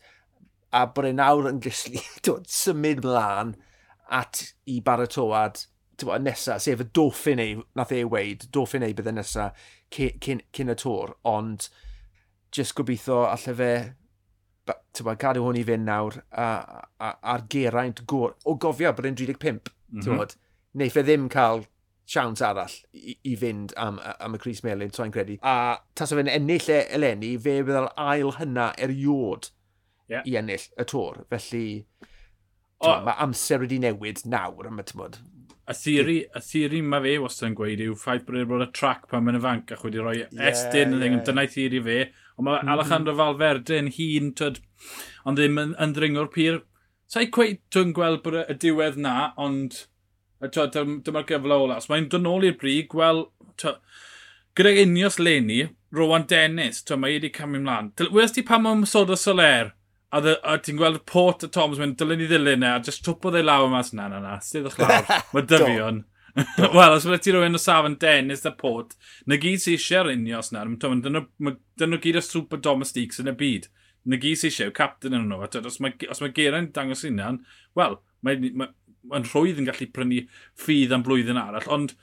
a 0.75 0.85
bod 0.91 1.09
e 1.09 1.15
nawr 1.17 1.49
yn 1.51 1.63
gyslu 1.65 2.03
symud 2.61 3.05
mlaen 3.05 3.55
at 4.13 4.43
i 4.69 4.81
baratoad 4.85 5.65
bod, 6.03 6.25
nesa, 6.25 6.59
sef 6.63 6.83
y 6.83 6.89
doffin 6.97 7.43
ei, 7.43 7.57
nath 7.79 7.93
ei 7.95 8.05
weid, 8.09 8.49
doffin 8.53 8.87
ei 8.87 8.95
bydde 8.97 9.15
nesa 9.15 9.51
cyn, 9.95 10.43
cyn 10.55 10.73
y 10.73 10.79
tŵr, 10.81 11.15
ond 11.31 11.69
jyst 12.55 12.75
gobeithio 12.79 13.25
allai 13.29 13.55
fe 13.59 13.71
tywa, 14.97 15.15
cadw 15.21 15.45
hwn 15.45 15.61
i 15.61 15.65
fynd 15.67 15.87
nawr 15.89 16.19
a, 16.31 16.49
a, 16.99 17.13
a'r 17.35 17.47
geraint 17.53 18.05
gwr. 18.11 18.35
O 18.49 18.57
gofio 18.61 18.93
bod 18.97 19.09
e'n 19.09 19.19
35, 19.19 19.73
mm 19.93 20.05
-hmm. 20.07 20.37
neu 20.81 20.93
fe 20.93 21.05
ddim 21.05 21.29
cael 21.33 21.67
siawns 22.07 22.43
arall 22.45 22.75
i, 22.93 23.17
i 23.25 23.35
fynd 23.41 23.75
am, 23.81 23.99
am 24.21 24.37
y 24.37 24.41
Cris 24.41 24.63
Melin, 24.65 24.93
so 24.93 25.07
credu. 25.11 25.39
A 25.43 25.79
tas 25.95 26.13
o 26.13 26.19
fe'n 26.19 26.31
ennill 26.31 26.71
e 26.73 26.81
eleni, 26.97 27.35
fe 27.41 27.61
byddai'r 27.63 27.93
ail 27.97 28.35
hynna 28.39 28.73
eriod 28.87 29.51
yeah. 30.09 30.25
i 30.25 30.37
ennill 30.41 30.69
y 30.81 30.89
tor. 30.89 31.25
Felly, 31.33 31.67
oh. 32.81 33.01
mae 33.07 33.17
amser 33.25 33.65
wedi 33.65 33.81
newid 33.83 34.25
nawr, 34.29 34.69
am 34.69 34.83
y 34.83 34.87
tymod 34.91 35.21
y 35.65 35.75
theori, 35.79 36.19
y 36.29 36.43
theori 36.45 36.83
mae 36.85 37.03
fe 37.05 37.15
wastad 37.23 37.49
yn 37.49 37.57
gweud 37.59 37.83
yw 37.85 37.97
ffaith 37.97 38.27
bod 38.27 38.37
e'n 38.41 38.51
bod 38.51 38.65
y 38.67 38.69
trac 38.77 39.07
pan 39.11 39.25
mae'n 39.25 39.39
y 39.39 39.43
fanc 39.45 39.73
ac 39.73 39.85
wedi 39.87 40.03
rhoi 40.03 40.19
yeah, 40.19 40.35
estyn 40.51 40.97
yn 40.99 41.05
yeah. 41.07 41.23
dyna'i 41.25 41.51
theori 41.55 41.81
fe. 41.87 41.99
Ond 42.35 42.47
mae 42.49 42.59
mm. 42.59 42.61
-hmm. 42.61 42.73
Alejandro 42.75 43.15
Valverde 43.21 43.79
yn 43.81 43.91
hun, 43.97 44.31
tyd, 44.41 44.61
ond 45.25 45.41
ddim 45.41 45.61
yn, 45.63 45.75
yn 45.81 45.95
ddringo'r 45.97 46.31
pyr. 46.35 46.61
Sa'i 47.11 47.31
cweud 47.33 47.63
dwi'n 47.73 47.95
gweld 47.97 48.25
bod 48.25 48.41
y 48.43 48.57
diwedd 48.61 48.99
na, 49.01 49.33
ond 49.41 49.85
dyma'r 50.43 51.29
gyfle 51.29 51.57
ola. 51.57 51.79
Os 51.81 51.89
mae'n 51.89 52.11
dod 52.13 52.25
nôl 52.25 52.45
i'r 52.49 52.59
brig, 52.61 52.93
wel, 52.99 53.25
gyda 53.63 54.75
unios 54.83 55.21
leni, 55.23 55.63
Rowan 55.95 56.27
Dennis, 56.29 56.83
twa, 56.85 56.99
mae 57.01 57.17
wedi 57.17 57.31
camu 57.33 57.61
ymlaen. 57.61 57.93
Wers 58.13 58.35
ti 58.35 58.45
pam 58.45 58.67
o'n 58.69 58.85
sod 58.91 59.15
o 59.15 59.19
Soler? 59.19 59.73
A, 60.15 60.21
a 60.47 60.57
ti'n 60.63 60.79
gweld 60.79 61.01
Port 61.11 61.43
a 61.43 61.51
Thomas 61.51 61.81
mynd, 61.81 61.97
dylen 61.99 62.23
i 62.23 62.29
ddilyn 62.31 62.63
e, 62.63 62.71
a 62.71 62.83
just 62.87 63.03
twpodd 63.07 63.39
ei 63.39 63.47
lawr 63.47 63.71
mas, 63.73 63.91
na, 63.97 64.07
na, 64.13 64.21
na, 64.23 64.37
sydd 64.45 64.69
o'ch 64.71 64.79
lawr, 64.79 65.09
mae 65.35 65.47
dyfion. 65.51 66.05
Wel, 66.75 66.97
os 66.97 67.07
wna 67.07 67.19
ti 67.23 67.31
rhywun 67.35 67.59
o 67.59 67.61
safon 67.63 67.97
Dennis 68.03 68.47
a 68.47 68.53
Port, 68.59 68.97
na 69.31 69.39
gyd 69.43 69.63
sy'n 69.63 69.77
eisiau'r 69.77 70.13
unio 70.15 70.41
os 70.41 70.51
na, 70.55 70.65
dyn 70.67 71.19
nhw 71.91 72.01
gyd 72.03 72.19
o 72.19 72.23
super 72.25 72.63
domestics 72.63 73.23
yn 73.23 73.31
y 73.31 73.37
byd. 73.43 73.69
Na 74.11 74.19
gyd 74.21 74.41
sy'n 74.41 74.51
eisiau, 74.51 74.75
captain 74.75 75.15
yn 75.19 75.29
nhw. 75.31 75.47
Os 75.47 75.79
mae, 75.83 75.95
os 76.11 76.23
mae 76.23 76.35
Geraint 76.35 76.75
dangos 76.75 77.07
unan, 77.07 77.43
wel, 77.79 77.99
mae'n 78.27 78.51
mae, 78.59 78.73
mae 79.11 79.25
rhwydd 79.29 79.61
yn 79.63 79.69
gallu 79.69 79.89
prynu 79.95 80.21
ffydd 80.59 80.95
am 80.97 81.05
blwyddyn 81.07 81.41
arall, 81.41 81.71
ond 81.77 81.95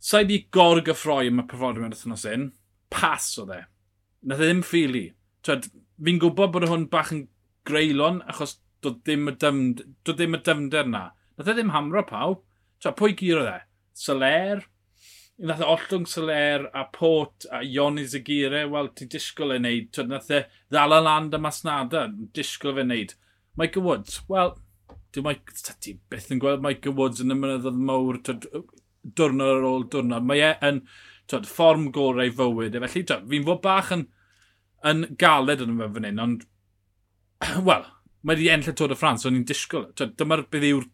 sa'i 0.00 0.26
di 0.28 0.44
gorg 0.54 0.88
y 0.88 0.96
ffroi 0.96 1.30
yma 1.30 1.46
perfformiad 1.48 1.96
wrthnos 1.96 2.26
hyn, 2.28 2.50
pas 2.92 3.26
o 3.40 3.46
dde. 3.48 3.64
Nath 4.30 4.42
e 4.42 4.48
ddim 4.48 4.62
ffili. 4.66 5.04
Twed, 5.46 5.70
fi'n 6.04 6.20
gwybod 6.22 6.52
bod 6.54 6.68
hwn 6.68 6.88
bach 6.92 7.12
yn 7.14 7.26
greulon, 7.68 8.20
achos 8.30 8.58
doedd 8.84 9.00
ddim 9.04 9.28
y, 9.28 9.36
dymd, 9.40 9.82
doedd 10.06 10.20
dim 10.20 10.36
y 10.36 10.40
dymder 10.46 10.88
na. 10.88 11.06
Nath 11.36 11.50
e 11.52 11.56
ddim 11.56 11.72
hamro 11.74 12.04
pawb. 12.08 12.44
Ta, 12.80 12.94
pwy 12.96 13.14
gyr 13.18 13.42
oedd 13.42 13.50
e? 13.52 13.58
Soler? 14.00 14.62
Nath 15.40 15.60
e 15.64 15.68
ollwng 15.68 16.06
Soler 16.08 16.66
a 16.76 16.86
Port 16.92 17.46
a 17.52 17.60
Ioni 17.64 18.06
Zagire, 18.08 18.66
wel, 18.72 18.90
ti 18.96 19.08
disgwyl 19.12 19.54
ei 19.56 19.60
wneud. 19.60 19.90
Ta, 19.96 20.06
nath 20.08 20.32
e 20.32 20.42
ddala 20.72 21.00
land 21.04 21.36
y 21.36 21.40
masnada, 21.44 22.06
disgwyl 22.36 22.78
fe 22.78 22.86
wneud. 22.86 23.14
Michael 23.60 23.84
Woods, 23.84 24.20
wel, 24.30 24.54
dwi'n 25.12 25.26
Mike, 25.26 25.56
ti 25.84 25.98
beth 26.12 26.30
yn 26.32 26.40
gweld 26.40 26.64
Michael 26.64 26.96
Woods 26.96 27.20
yn 27.24 27.34
y 27.34 27.36
mynyddodd 27.36 27.80
mawr, 27.90 28.20
dwrnod 28.24 29.52
ar 29.58 29.68
ôl 29.68 29.84
dwrnod. 29.92 30.24
Mae 30.28 30.44
e 30.46 30.54
yn, 30.70 30.80
tyd, 31.28 31.48
fform 31.48 31.90
gorau 31.92 32.32
fywyd. 32.40 32.76
E, 32.76 32.84
felly, 32.86 33.04
fi'n 33.34 33.48
fod 33.48 33.62
bach 33.64 33.92
yn 33.96 34.08
yn 34.86 35.04
galed 35.20 35.64
yn 35.64 35.74
ymwneud 35.74 35.96
fan 35.96 36.08
hyn, 36.08 36.22
ond, 36.24 36.46
wel, 37.68 37.86
mae 38.22 38.36
wedi 38.36 38.50
enll 38.52 38.70
y 38.72 38.74
Tôr 38.76 38.94
y 38.94 38.98
Ffrans, 38.98 39.24
so 39.24 39.32
ni'n 39.32 39.46
disgwyl. 39.48 39.90
Dyma'r 39.96 40.46
bydd 40.52 40.68
yw'r... 40.70 40.88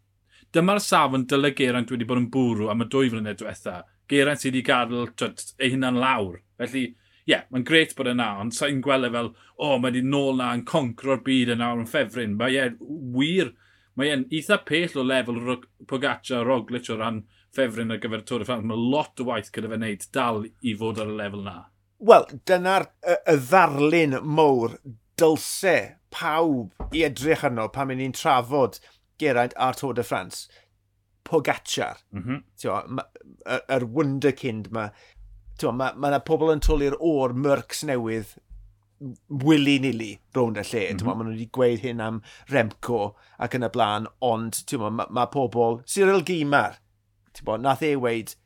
Dyma'r 0.55 0.78
safon 0.81 1.26
dyle 1.28 1.50
Geraint 1.59 1.90
wedi 1.90 2.07
bod 2.09 2.21
yn 2.21 2.31
bwrw 2.33 2.71
am 2.71 2.85
y 2.85 2.87
dwy 2.90 3.11
flynedd 3.12 3.40
diwetha. 3.40 3.81
Geraint 4.09 4.40
sydd 4.40 4.55
wedi 4.55 4.62
gadael 4.66 5.11
twyd, 5.19 5.43
ei 5.59 5.73
hunan 5.75 5.99
lawr. 6.00 6.38
Felly, 6.61 6.85
ie, 7.26 7.33
yeah, 7.33 7.43
mae'n 7.50 7.66
gret 7.66 7.97
bod 7.99 8.11
yna, 8.12 8.28
ond 8.43 8.55
sa'n 8.55 8.78
gweld 8.85 9.09
e 9.09 9.12
fel, 9.12 9.33
o, 9.35 9.73
oh, 9.73 9.78
mae 9.83 9.90
wedi 9.90 10.05
nôl 10.07 10.38
na 10.38 10.52
yn 10.55 10.62
concro'r 10.69 11.25
byd 11.26 11.50
yna 11.57 11.73
awr 11.73 11.83
yn 11.83 11.90
ffefryn. 11.90 12.37
Mae 12.38 12.55
ie, 12.55 12.69
wir, 13.16 13.50
mae 13.99 14.12
e'n 14.14 14.28
eitha 14.31 14.61
pell 14.69 14.95
o 15.02 15.05
lefel 15.07 15.43
Pogaccia 15.90 16.40
a 16.40 16.47
Roglic 16.47 16.93
o 16.95 17.00
ran 17.00 17.25
ffefryn 17.57 17.90
ar 17.93 18.00
gyfer 18.02 18.23
y 18.23 18.28
Tôr 18.31 18.45
y 18.45 18.49
Ffrans. 18.49 18.69
Mae 18.71 18.90
lot 18.95 19.23
o 19.23 19.26
waith 19.33 19.50
gyda 19.55 19.73
fe 19.73 19.81
wneud 19.81 20.07
dal 20.14 20.45
i 20.47 20.76
fod 20.78 21.02
ar 21.02 21.11
y 21.11 21.19
lefel 21.19 21.43
na. 21.49 21.59
Wel, 21.98 22.26
dyna'r 22.48 22.88
y, 23.00 23.16
y 23.32 23.36
ddarlun 23.48 24.18
mowr 24.22 24.76
dylse 25.16 25.76
pawb 26.12 26.94
i 26.94 27.04
edrych 27.06 27.44
arno 27.48 27.68
pan 27.72 27.92
ni'n 27.94 28.14
trafod 28.16 28.80
Geraint 29.20 29.54
a'r 29.56 29.78
Tôr 29.78 29.94
de 29.96 30.04
France. 30.04 30.48
Pogacar. 31.24 32.02
Mm 32.12 32.22
-hmm. 32.22 33.00
Yr, 33.68 33.86
wunderkind 33.86 34.70
ma. 34.70 34.90
Tio, 35.58 35.72
ma, 35.72 35.92
ma 35.96 36.18
pobl 36.20 36.52
yn 36.52 36.60
twlu'r 36.60 36.98
o'r 37.00 37.32
myrcs 37.32 37.82
newydd 37.88 38.36
willy-nilly 39.28 40.18
rownd 40.36 40.60
y 40.60 40.64
lle. 40.68 40.84
Mm 40.92 40.98
-hmm. 40.98 41.06
Maen 41.06 41.24
nhw 41.24 41.32
wedi 41.32 41.48
gweud 41.52 41.80
hyn 41.80 42.00
am 42.00 42.22
Remco 42.52 43.16
ac 43.38 43.56
yn 43.56 43.64
y 43.64 43.72
blaen, 43.72 44.06
ond 44.20 44.60
ma, 44.78 45.06
ma, 45.08 45.26
pobl... 45.26 45.80
Cyril 45.86 46.22
Gimar, 46.22 46.78
bo, 47.44 47.56
nath 47.56 47.82
e 47.82 47.96
weid, 47.96 48.36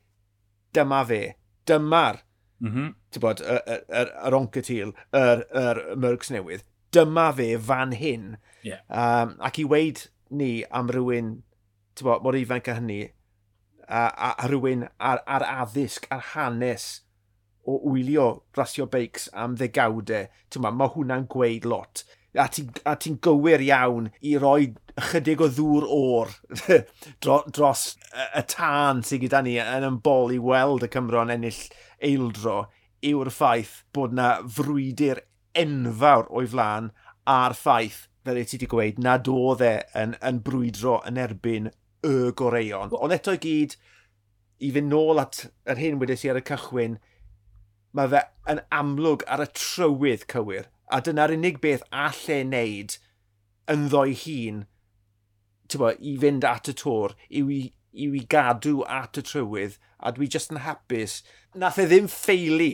dyma 0.73 1.03
fe, 1.05 1.35
dyma'r 1.67 2.23
mm 2.61 2.73
-hmm. 2.73 3.21
bod, 3.21 3.41
yr, 3.41 3.81
yr, 3.89 4.11
yr 4.27 4.37
oncetil, 4.37 4.93
yr, 5.17 5.45
yr 5.63 5.81
myrgs 5.99 6.31
newydd, 6.33 6.65
dyma 6.93 7.31
fe 7.35 7.57
fan 7.57 7.95
hyn. 7.97 8.35
Yeah. 8.63 8.83
Um, 8.89 9.35
ac 9.41 9.59
i 9.59 9.65
weid 9.65 10.07
ni 10.29 10.63
am 10.71 10.89
rhywun 10.91 11.41
bod, 12.01 12.23
mor 12.23 12.37
ifanc 12.37 12.69
a 12.71 12.77
hynny, 12.79 13.01
a, 13.87 14.07
a, 14.07 14.33
a 14.37 14.47
rhywun 14.47 14.87
ar, 14.99 15.23
ar 15.27 15.45
addysg, 15.45 16.07
ar 16.11 16.23
hanes 16.33 17.01
o 17.67 17.77
wylio 17.91 18.43
rasio 18.57 18.87
beics 18.89 19.29
am 19.37 19.55
ddegawdau, 19.59 20.29
ma, 20.63 20.71
mae 20.71 20.93
hwnna'n 20.95 21.27
gweud 21.31 21.67
lot. 21.69 22.05
A 22.39 22.47
ti'n 22.47 22.71
ti 22.99 23.11
gywir 23.25 23.61
iawn 23.65 24.07
i 24.23 24.37
roi 24.39 24.71
ychydig 24.95 25.41
o 25.43 25.49
ddŵr 25.51 25.87
o'r 25.91 26.31
dros 27.55 27.83
y 28.39 28.43
tân 28.53 29.01
sydd 29.07 29.25
gyda 29.25 29.41
ni 29.43 29.57
yn 29.59 29.87
ymboll 29.87 30.31
i 30.35 30.39
weld 30.39 30.85
y 30.87 30.89
Cymro 30.93 31.25
yn 31.25 31.33
ennill 31.35 31.59
eildro 32.05 32.65
yw'r 33.05 33.31
ffaith 33.33 33.81
bod 33.95 34.15
na 34.17 34.31
frwydr 34.57 35.23
enfawr 35.57 36.29
o'i 36.29 36.49
flaen 36.49 36.91
a'r 37.29 37.55
ffaith, 37.57 38.07
fel 38.25 38.39
y 38.41 38.45
ti 38.45 38.57
wedi 38.57 38.69
gweud, 38.71 38.99
nad 39.01 39.29
oedd 39.29 39.63
e 39.65 39.73
yn, 39.97 40.15
yn 40.27 40.41
brwydro 40.45 40.99
yn 41.09 41.19
erbyn 41.21 41.71
y 42.07 42.15
goreion. 42.37 42.93
Ond 42.97 43.15
eto 43.15 43.35
i 43.35 43.41
gyd, 43.41 43.77
i 44.61 44.71
fynd 44.73 44.93
nôl 44.93 45.21
at 45.21 45.45
yr 45.69 45.81
hyn 45.81 46.01
wedi 46.01 46.17
ar 46.29 46.41
y 46.41 46.45
cychwyn, 46.49 46.99
mae 47.97 48.11
fe 48.11 48.23
yn 48.51 48.61
amlwg 48.77 49.25
ar 49.27 49.43
y 49.45 49.49
trywydd 49.57 50.27
cywir. 50.31 50.69
A 50.91 51.01
dyna'r 51.03 51.33
unig 51.35 51.61
beth 51.63 51.85
allai 51.91 52.41
wneud 52.45 52.97
yn 53.71 53.87
ddo'i 53.91 54.15
hun 54.25 54.65
bo, 55.79 55.91
i 55.99 56.17
fynd 56.19 56.43
at 56.47 56.67
y 56.67 56.73
tor 56.75 57.13
yw 57.29 57.51
i 57.55 57.61
yw 57.91 58.17
i 58.17 58.23
gadw 58.31 58.81
at 58.87 59.19
y 59.19 59.23
trywydd, 59.25 59.77
a 59.99 60.13
dwi 60.15 60.29
just 60.31 60.53
yn 60.53 60.61
hapus. 60.65 61.21
Nath 61.59 61.79
e 61.81 61.87
ddim 61.89 62.09
ffeili, 62.11 62.71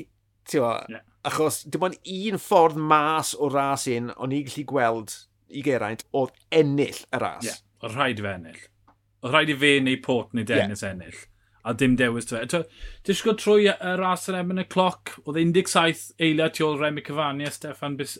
ti'n 0.50 0.94
yeah. 0.94 1.06
achos 1.28 1.64
dim 1.66 1.88
ond 1.88 1.98
un 2.18 2.42
ffordd 2.42 2.78
mas 2.80 3.34
o 3.36 3.50
ras 3.52 3.88
un, 3.92 4.12
o'n 4.16 4.36
i'n 4.36 4.46
gallu 4.48 4.66
gweld 4.70 5.16
i 5.48 5.64
Geraint, 5.66 6.06
oedd 6.18 6.36
ennill 6.54 7.02
y 7.06 7.24
ras. 7.24 7.48
Yeah. 7.48 7.64
Oedd 7.84 7.98
rhaid 7.98 8.22
i 8.22 8.28
fe 8.28 8.36
ennill. 8.36 8.62
Oedd 9.24 9.34
rhaid 9.34 9.54
i 9.54 9.58
fe 9.64 9.74
neu 9.84 10.00
pot 10.04 10.38
neu 10.38 10.48
Dennis 10.48 10.86
yeah. 10.86 10.96
ennill. 10.96 11.26
A 11.68 11.74
dim 11.76 11.98
dewis 12.00 12.30
fe. 12.32 12.46
Disgo 13.08 13.34
trwy 13.36 13.68
y 13.74 13.94
ras 14.00 14.30
yn 14.32 14.38
ebyn 14.40 14.64
y 14.64 14.68
cloc, 14.72 15.18
oedd 15.26 15.42
17 15.42 16.14
eiliad 16.24 16.56
tu 16.56 16.64
ôl 16.68 16.80
Remy 16.80 17.04
Cyfani 17.04 17.48
a 17.48 17.52
Stefan 17.52 17.98
Bus 18.00 18.16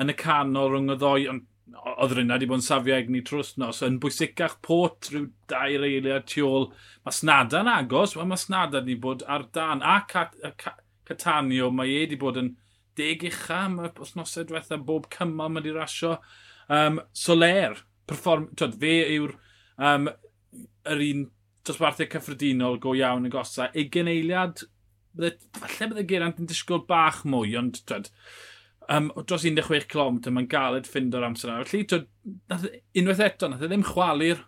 yn 0.00 0.08
y 0.08 0.16
canol 0.16 0.70
rhwng 0.72 0.92
y 0.92 0.96
ddoi, 0.96 1.26
ond 1.28 1.44
oedd 1.74 2.14
rhywun 2.14 2.32
wedi 2.34 2.48
bod 2.50 2.60
yn 2.60 2.66
safio 2.66 2.94
egni 2.96 3.22
trws 3.26 3.54
nos, 3.60 3.82
yn 3.86 3.98
bwysicach 4.02 4.58
pot 4.64 5.10
rhyw 5.10 5.28
dair 5.50 5.84
eiliad 5.86 6.26
tu 6.30 6.44
ôl. 6.46 6.68
Mae 7.06 7.16
Snada'n 7.16 7.70
agos, 7.70 8.16
mae 8.18 8.40
Snada'n 8.40 8.86
wedi 8.86 8.98
bod 9.00 9.24
ar 9.30 9.46
dan, 9.54 9.82
a 9.82 10.00
Catanio, 10.08 11.70
mae 11.74 11.90
e 11.90 12.02
wedi 12.04 12.18
bod 12.20 12.40
yn 12.40 12.52
deg 12.98 13.24
ucha, 13.28 13.64
mae 13.72 13.92
wythnosau 13.96 14.46
diwetha 14.48 14.78
bob 14.78 15.08
cymal 15.12 15.52
mae 15.52 15.62
wedi 15.62 15.76
rasio. 15.76 16.16
Um, 16.72 17.00
Soler, 17.16 17.78
perform, 18.08 18.50
twyd, 18.58 18.76
fe 18.80 18.94
yw'r 19.16 19.34
um, 19.78 20.10
yr 20.92 21.04
un 21.08 21.26
dosbarthau 21.66 22.10
cyffredinol 22.12 22.78
go 22.82 22.94
iawn 22.98 23.26
yn 23.28 23.32
gosa. 23.32 23.70
Ugen 23.78 24.10
eiliad, 24.10 24.64
falle 25.16 25.90
bydde 25.92 26.06
Geraint 26.08 26.40
yn 26.42 26.48
disgwyl 26.50 26.84
bach 26.88 27.22
mwy, 27.28 27.54
ond 27.60 27.82
twyd, 27.88 28.10
um, 28.92 29.10
dros 29.24 29.46
16 29.46 29.88
km, 29.90 30.20
mae'n 30.28 30.48
galed 30.50 30.88
ffind 30.90 31.16
o'r 31.16 31.26
amser 31.28 31.52
yna. 31.52 31.66
Felly, 31.68 31.86
to, 31.90 32.02
nath, 32.50 32.66
e- 32.68 32.82
unwaith 33.00 33.22
eto, 33.26 33.50
nath 33.50 33.64
e 33.64 33.70
ddim 33.70 33.84
chwalu'r 33.88 34.42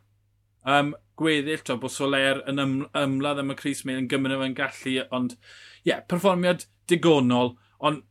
um, 0.71 0.95
gweddill, 1.21 1.63
to, 1.67 1.79
bod 1.81 1.95
Soler 1.95 2.43
yn 2.51 2.63
ym, 2.63 2.75
ymladd 2.99 3.43
am 3.43 3.55
y 3.55 3.59
Cris 3.59 3.85
Meil 3.87 4.03
yn 4.03 4.11
gymryd 4.11 4.37
e 4.37 4.41
fe'n 4.43 4.59
gallu, 4.59 4.97
ond, 5.15 5.37
ie, 5.37 5.93
yeah, 5.93 6.03
perfformiad 6.11 6.67
digonol, 6.91 7.55
ond 7.85 8.03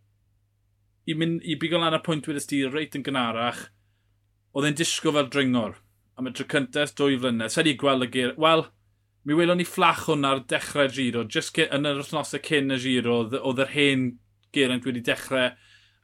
i, 1.05 1.15
mynd, 1.17 1.41
i 1.43 1.57
bigo 1.59 1.81
lan 1.81 1.97
y 1.97 2.01
pwynt 2.03 2.29
wedi 2.29 2.43
styr 2.43 2.71
reit 2.73 2.95
yn 2.97 3.05
gynarach, 3.05 3.67
oedd 4.53 4.69
e'n 4.69 4.77
disgo 4.79 5.11
fel 5.15 5.31
dringor 5.33 5.79
am 6.19 6.29
y 6.29 6.33
tro 6.35 6.45
cyntaf 6.49 6.93
dwy 6.97 7.17
flynedd. 7.19 7.51
Sa'n 7.51 7.69
i 7.71 7.75
gweld 7.79 8.05
y 8.05 8.09
gyr... 8.13 8.33
Wel, 8.39 8.67
mi 9.25 9.35
welon 9.37 9.57
ni 9.59 9.65
fflach 9.67 10.05
hwnna 10.07 10.35
ar 10.35 10.43
dechrau 10.49 10.89
giro. 10.93 11.23
Just 11.25 11.57
yn 11.63 11.89
yr 11.89 12.01
wythnosau 12.03 12.41
cyn 12.45 12.75
y 12.75 12.79
giro, 12.83 13.23
oedd 13.39 13.61
yr 13.63 13.71
hen 13.73 14.07
geraint 14.53 14.85
wedi 14.85 15.01
dechrau 15.03 15.49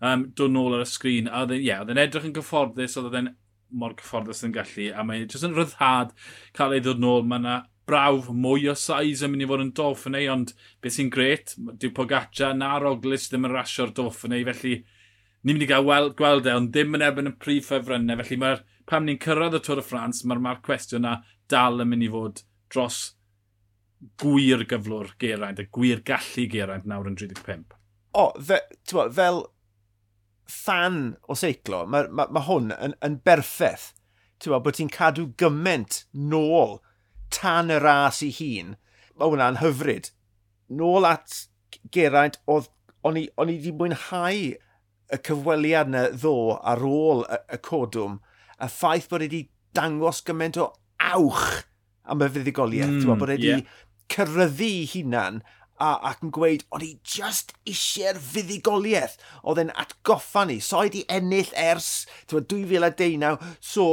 um, 0.02 0.30
dod 0.36 0.54
nôl 0.54 0.78
ar 0.78 0.86
y 0.86 0.90
sgrin. 0.90 1.30
A 1.32 1.44
oedd 1.46 1.58
yeah, 1.60 1.84
e'n 1.86 2.02
edrych 2.02 2.28
yn 2.30 2.36
gyfforddus, 2.38 2.98
oedd 3.02 3.18
e'n 3.20 3.34
mor 3.70 3.96
gyfforddus 3.98 4.46
yn 4.48 4.56
gallu. 4.56 4.90
A 4.94 5.06
mae 5.06 5.26
jyst 5.26 5.48
yn 5.48 5.58
ryddhad 5.58 6.16
cael 6.58 6.76
ei 6.76 6.84
ddod 6.84 7.02
nôl. 7.04 7.26
Mae 7.28 7.42
yna 7.44 7.58
brawf 7.90 8.30
mwy 8.30 8.68
o 8.70 8.76
saiz 8.78 9.24
yn 9.26 9.34
mynd 9.34 9.46
i 9.46 9.50
fod 9.50 9.64
yn 9.64 9.74
doff 9.78 10.06
yn 10.10 10.18
ei, 10.20 10.28
ond 10.30 10.54
beth 10.84 10.96
sy'n 10.98 11.12
gret, 11.14 11.56
dyw 11.58 11.94
Pogaccia 11.98 12.52
na'r 12.54 12.86
oglis 12.92 13.30
ddim 13.30 13.48
yn 13.50 13.56
rasio'r 13.56 13.94
doff 13.98 14.26
yn 14.28 14.36
ei, 14.38 14.46
felly 14.48 14.76
ni'n 14.80 15.56
mynd 15.56 15.66
i 15.66 15.70
gael 15.70 15.88
weld, 15.88 16.16
gweld 16.20 16.50
e, 16.50 16.54
ond 16.54 16.74
ddim 16.76 16.98
yn 16.98 17.06
erbyn 17.06 17.32
y 17.32 17.36
prif 17.42 17.70
ffefrynnau. 17.72 18.20
Felly 18.22 18.40
mae'r 18.44 18.64
pam 18.90 19.08
ni'n 19.08 19.22
cyrraedd 19.24 19.58
y 19.58 19.64
Tôr 19.66 19.82
y 19.82 19.86
Ffrans, 19.86 20.22
mae'r 20.28 20.44
ma 20.44 20.58
cwestiwn 20.66 21.06
na 21.08 21.16
dal 21.50 21.82
yn 21.82 21.90
mynd 21.90 22.06
i 22.06 22.12
fod 22.14 22.44
dros 22.70 23.00
gwir 24.22 24.66
gyflwr 24.70 25.14
Geraint, 25.22 25.60
y 25.60 25.68
gwir 25.76 26.04
gallu 26.08 26.46
Geraint 26.52 26.88
nawr 26.88 27.10
yn 27.10 27.18
35. 27.20 27.78
O, 28.20 28.30
fe, 28.42 28.62
fel 29.16 29.44
fan 30.50 31.00
o 31.30 31.38
seiclo, 31.38 31.84
mae 31.90 32.10
ma, 32.12 32.28
ma 32.34 32.44
hwn 32.48 32.74
yn, 32.76 32.96
yn 33.06 33.20
berffaith. 33.26 33.92
Ti'n 34.40 34.56
bod, 34.56 34.76
ti'n 34.78 34.92
cadw 34.94 35.28
gyment 35.40 36.04
nôl 36.16 36.80
tan 37.34 37.72
y 37.74 37.80
ras 37.82 38.22
i 38.26 38.32
hun. 38.40 38.76
Mae 39.20 39.32
hwnna'n 39.32 39.60
hyfryd. 39.64 40.12
Nôl 40.80 41.08
at 41.08 41.46
Geraint, 41.94 42.40
oedd, 42.50 42.70
o'n 43.06 43.20
i 43.20 43.28
wedi 43.38 43.74
mwynhau 43.76 44.50
y 45.10 45.20
cyfweliad 45.26 45.90
yna 45.90 46.04
ddo 46.14 46.36
ar 46.58 46.84
ôl 46.86 47.24
y, 47.26 47.40
y 47.56 47.60
codwm, 47.66 48.20
y 48.60 48.70
ffaith 48.72 49.10
bod 49.12 49.26
wedi 49.26 49.46
dangos 49.76 50.22
gymaint 50.26 50.60
o 50.62 50.70
awch 51.12 51.64
am 52.10 52.24
y 52.26 52.30
fuddigoliaeth. 52.34 53.00
Mm, 53.04 53.22
bod 53.22 53.34
wedi 53.34 53.54
yeah. 53.54 53.80
cyrryddu 54.12 54.72
hunan 54.94 55.42
a, 55.80 55.96
ac 56.12 56.24
yn 56.26 56.34
gweud, 56.36 56.68
o'n 56.76 56.86
i 56.86 56.94
just 57.08 57.56
eisiau'r 57.68 58.20
fuddigoliaeth. 58.22 59.18
Oedd 59.48 59.64
e'n 59.64 59.74
atgoffa 59.80 60.46
ni, 60.50 60.60
so 60.64 60.84
i 60.86 61.04
ennill 61.08 61.52
ers 61.58 62.06
2019, 62.32 63.38
so 63.64 63.90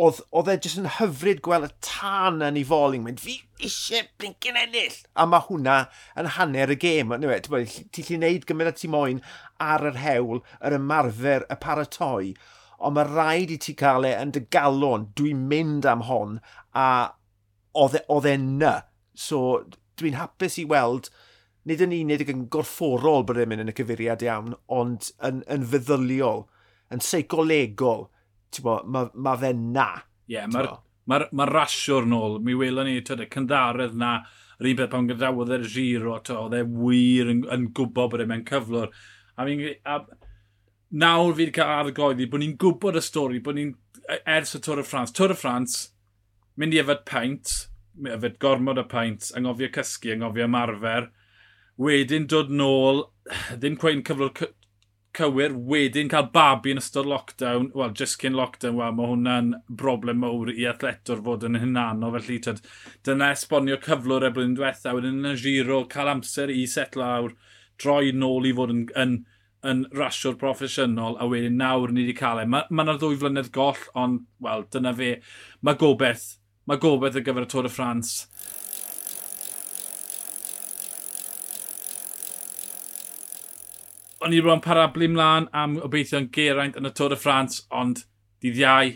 oedd, 0.00 0.22
oedd 0.32 0.50
e 0.50 0.56
jyst 0.64 0.80
yn 0.80 0.90
hyfryd 0.96 1.42
gweld 1.44 1.68
y 1.68 1.72
tân 1.84 2.40
yn 2.44 2.58
ei 2.58 2.64
foling, 2.66 3.04
mynd 3.04 3.20
fi 3.22 3.36
eisiau 3.62 4.08
blincyn 4.20 4.58
ennill. 4.58 4.96
A 5.14 5.26
mae 5.28 5.44
hwnna 5.48 5.78
yn 6.18 6.30
hanner 6.38 6.72
y 6.72 6.78
gêm. 6.80 7.12
Ti'n 7.12 8.08
lli 8.08 8.18
wneud 8.18 8.48
gymryd 8.48 8.72
a 8.72 8.76
ti 8.78 8.90
moyn 8.90 9.22
ar 9.62 9.84
yr 9.92 10.00
hewl, 10.02 10.42
yr 10.64 10.78
ymarfer, 10.78 11.46
y 11.52 11.58
paratoi, 11.62 12.32
ond 12.82 12.96
mae 12.96 13.08
rhaid 13.10 13.52
i 13.54 13.58
ti 13.62 13.76
cael 13.78 14.08
e 14.08 14.14
yn 14.18 14.32
dy 14.34 14.46
galon, 14.54 15.10
dwi'n 15.18 15.44
mynd 15.50 15.86
am 15.88 16.06
hon, 16.08 16.40
a 16.74 16.88
oedd 17.78 18.00
e, 18.00 18.32
e'n 18.32 18.48
na. 18.62 18.74
So, 19.12 19.62
dwi'n 20.02 20.18
hapus 20.18 20.58
i 20.60 20.66
weld, 20.68 21.08
nid 21.68 21.82
yn 21.84 21.94
unig 21.96 22.30
yn 22.32 22.46
gorfforol 22.52 23.26
bod 23.26 23.40
e'n 23.40 23.50
mynd 23.50 23.64
yn 23.64 23.72
y 23.72 23.76
cyfuriad 23.78 24.24
iawn, 24.26 24.56
ond 24.72 25.12
yn, 25.24 25.42
yn 25.50 25.66
feddyliol, 25.72 26.46
yn 26.92 27.02
seicolegol, 27.06 28.08
bo, 28.62 28.80
mae 28.84 29.12
ma 29.14 29.36
fe 29.40 29.52
na. 29.56 29.90
Ie, 30.26 30.36
yeah, 30.36 30.48
mae'r 30.50 30.72
ma 31.08 31.20
ma, 31.32 31.46
rasiwr 31.48 32.06
nôl. 32.08 32.38
Mi 32.44 32.54
welon 32.58 32.86
ni, 32.88 33.00
tyd, 33.06 33.24
y 33.24 33.28
cyndaredd 33.32 33.96
na, 33.98 34.16
yr 34.60 34.70
un 34.70 34.78
peth 34.78 34.92
pan 34.92 35.08
gydawodd 35.10 35.54
e'r 35.56 35.64
giro, 35.70 36.18
oedd 36.18 36.58
e 36.58 36.62
wir 36.66 37.32
yn, 37.32 37.46
yn 37.54 37.70
gwybod 37.74 38.12
bod 38.12 38.22
e 38.22 38.28
mewn 38.30 38.44
cyflwr. 38.48 38.92
A 39.38 39.46
mi, 39.48 39.72
a, 39.82 40.02
Nawr 40.92 41.32
fi 41.32 41.46
wedi 41.46 41.54
cael 41.56 41.86
argoeddi 41.86 42.26
bod 42.28 42.42
ni'n 42.42 42.58
gwybod 42.60 42.98
y 43.00 43.02
stori, 43.02 43.38
bod 43.40 43.56
ni'n 43.56 43.70
e, 44.04 44.18
ers 44.28 44.52
y 44.58 44.60
Tôr 44.60 44.82
y 44.82 44.84
Ffrans. 44.84 45.14
Tôr 45.16 45.32
y 45.32 45.36
Ffrans, 45.38 45.78
mynd 46.60 46.76
i 46.76 46.82
yfed 46.82 47.06
paint, 47.08 47.52
yfed 48.00 48.38
gormod 48.42 48.80
y 48.80 48.86
paint, 48.88 49.30
angofio 49.36 49.70
cysgu, 49.74 50.14
angofio 50.16 50.48
ymarfer. 50.48 51.10
wedyn 51.82 52.26
dod 52.28 52.50
nôl, 52.52 53.06
ddim 53.56 53.78
cwein 53.80 54.02
cyflwr 54.06 54.52
cywir, 55.16 55.52
wedyn 55.68 56.08
cael 56.12 56.28
babi 56.32 56.72
yn 56.72 56.80
ystod 56.80 57.08
lockdown, 57.08 57.68
wel, 57.76 57.92
just 57.96 58.18
cyn 58.20 58.36
lockdown, 58.36 58.78
wel, 58.78 58.94
mae 58.96 59.10
hwnna'n 59.10 59.50
broblem 59.80 60.22
mawr 60.22 60.52
i 60.52 60.64
athletwr 60.68 61.20
fod 61.26 61.44
yn 61.48 61.58
hynano, 61.60 62.12
felly 62.16 62.38
tyd, 62.46 62.62
dyna 63.04 63.32
esbonio 63.36 63.76
cyflwr 63.84 64.28
e 64.28 64.32
blwyddyn 64.32 64.56
diwetha, 64.56 64.94
wedyn 64.96 65.20
yn 65.20 65.34
y 65.34 65.36
giro, 65.42 65.82
cael 65.92 66.14
amser 66.14 66.52
i 66.52 66.64
setlo 66.70 67.04
awr, 67.08 67.36
droi 67.82 68.12
nôl 68.16 68.48
i 68.48 68.54
fod 68.56 68.72
yn, 68.72 68.84
yn, 69.04 69.16
yn 69.68 69.84
rasiwr 69.96 70.38
proffesiynol 70.40 71.18
a 71.20 71.28
wedyn 71.28 71.60
nawr 71.60 71.92
ni 71.92 72.06
wedi 72.06 72.16
cael 72.18 72.42
e. 72.42 72.46
Mae 72.48 72.68
yna 72.70 72.92
ma 72.92 72.96
ddwy 72.96 73.18
flynedd 73.20 73.52
goll, 73.54 73.84
ond, 73.98 74.24
wel, 74.44 74.64
dyna 74.72 74.94
fe. 74.96 75.16
Mae 75.60 75.80
gobeith 75.80 76.30
Mae 76.70 76.78
gobeith 76.78 77.16
ar 77.18 77.24
gyfer 77.26 77.42
y 77.42 77.50
Tôr 77.50 77.66
y 77.66 77.70
Ffrans. 77.72 78.10
O'n 84.22 84.36
i 84.36 84.38
roi'n 84.38 84.62
parablu 84.62 85.08
mlaen 85.10 85.48
am 85.58 85.74
obeithio'n 85.82 86.28
geraint 86.34 86.78
yn 86.78 86.86
y 86.86 86.92
Tôr 86.94 87.16
y 87.16 87.18
Ffrans, 87.18 87.64
ond 87.74 88.04
dydd 88.44 88.60
iau, 88.62 88.92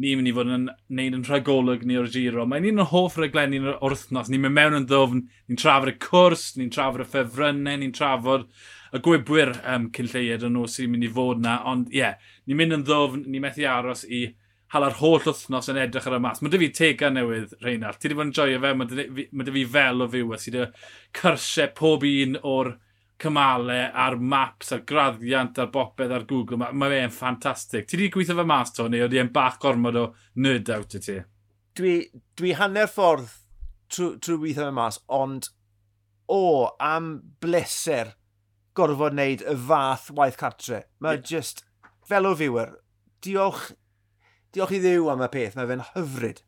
ni'n 0.00 0.16
mynd 0.16 0.30
i 0.30 0.34
fod 0.38 0.52
yn 0.56 0.66
neud 0.96 1.18
yn 1.18 1.26
rhagolwg 1.28 1.84
ni 1.84 1.98
o'r 2.00 2.08
giro. 2.14 2.46
Mae'n 2.48 2.70
un 2.70 2.80
o'r 2.80 2.92
hoff 2.94 3.18
reglenni 3.20 3.60
yn 3.60 3.68
wrthnos. 3.74 4.32
Ni'n 4.32 4.40
mynd 4.40 4.56
mewn 4.56 4.80
yn 4.80 4.88
ddofn, 4.88 5.26
ni'n 5.50 5.60
trafod 5.60 5.92
y 5.92 5.98
cwrs, 6.00 6.46
ni'n 6.56 6.72
trafod 6.72 7.04
y 7.04 7.10
ffefrynnau, 7.10 7.82
ni'n 7.82 7.92
trafod 7.96 8.48
y 8.96 9.00
gwybwyr 9.04 9.58
um, 9.60 9.90
cyn 9.92 10.08
lleied 10.14 10.48
yn 10.48 10.56
nhw 10.56 10.64
sy'n 10.72 10.94
mynd 10.94 11.04
i 11.04 11.12
fod 11.12 11.44
na. 11.44 11.58
Ond 11.68 11.92
ie, 11.92 12.00
yeah, 12.00 12.16
ni'n 12.48 12.62
mynd 12.62 12.78
yn 12.78 12.86
ddofn, 12.88 13.26
ni'n 13.28 13.44
methu 13.44 13.68
aros 13.68 14.08
i 14.08 14.30
hala'r 14.72 14.96
holl 15.02 15.20
wythnos 15.26 15.68
yn 15.68 15.80
edrych 15.82 16.06
ar 16.08 16.16
y 16.16 16.20
mas. 16.24 16.40
Mae 16.40 16.52
dy 16.52 16.60
fi 16.62 16.70
tega 16.76 17.10
newydd, 17.12 17.56
Reinald. 17.64 17.98
Ti 18.00 18.08
wedi 18.08 18.18
bod 18.18 18.30
yn 18.30 18.36
joio 18.36 18.62
fe, 18.62 18.72
mae 18.78 19.48
dy 19.48 19.56
fi 19.58 19.66
fel 19.74 20.04
o 20.04 20.08
fyw. 20.12 20.32
Ti 20.40 20.54
wedi 20.54 20.70
cyrsiau 21.18 21.74
pob 21.76 22.06
un 22.08 22.38
o'r 22.40 22.72
cymalau 23.22 23.90
a'r 24.04 24.16
maps 24.18 24.72
a'r 24.74 24.84
graddiant 24.88 25.60
a'r 25.60 25.70
bopeth 25.74 26.14
ar 26.16 26.24
Google. 26.28 26.58
Mae, 26.62 26.72
mae 26.74 26.94
fe'n 26.94 27.14
ffantastig. 27.14 27.86
Ti 27.86 27.98
wedi 27.98 28.10
gweithio 28.14 28.38
fe 28.38 28.46
mas 28.48 28.72
to, 28.76 28.88
neu 28.88 29.04
oedd 29.06 29.18
e'n 29.20 29.32
bach 29.34 29.60
gormod 29.62 29.98
o 30.00 30.06
nerd 30.42 30.72
out 30.74 30.96
i 30.96 31.02
ti? 31.04 31.18
Dwi, 31.78 31.94
dwi 32.38 32.56
hanner 32.58 32.88
ffordd 32.90 33.28
trwy, 33.92 34.16
trwy 34.24 34.40
weithio 34.46 34.66
fe 34.70 34.74
mas, 34.76 34.98
ond 35.12 35.50
o, 36.32 36.72
am 36.80 37.14
bleser 37.44 38.14
gorfod 38.76 39.12
wneud 39.12 39.44
y 39.44 39.56
fath 39.68 40.08
waith 40.16 40.40
cartre. 40.40 40.86
Mae 41.04 41.20
yeah. 41.20 41.28
just, 41.34 41.64
fel 42.08 42.28
o 42.28 42.34
fywyr, 42.38 42.76
diolch 43.24 43.70
diolch 44.52 44.74
i 44.76 44.80
ddiw 44.82 45.12
am 45.12 45.26
y 45.26 45.30
peth, 45.32 45.58
mae 45.58 45.70
fe'n 45.70 45.86
hyfryd. 45.92 46.42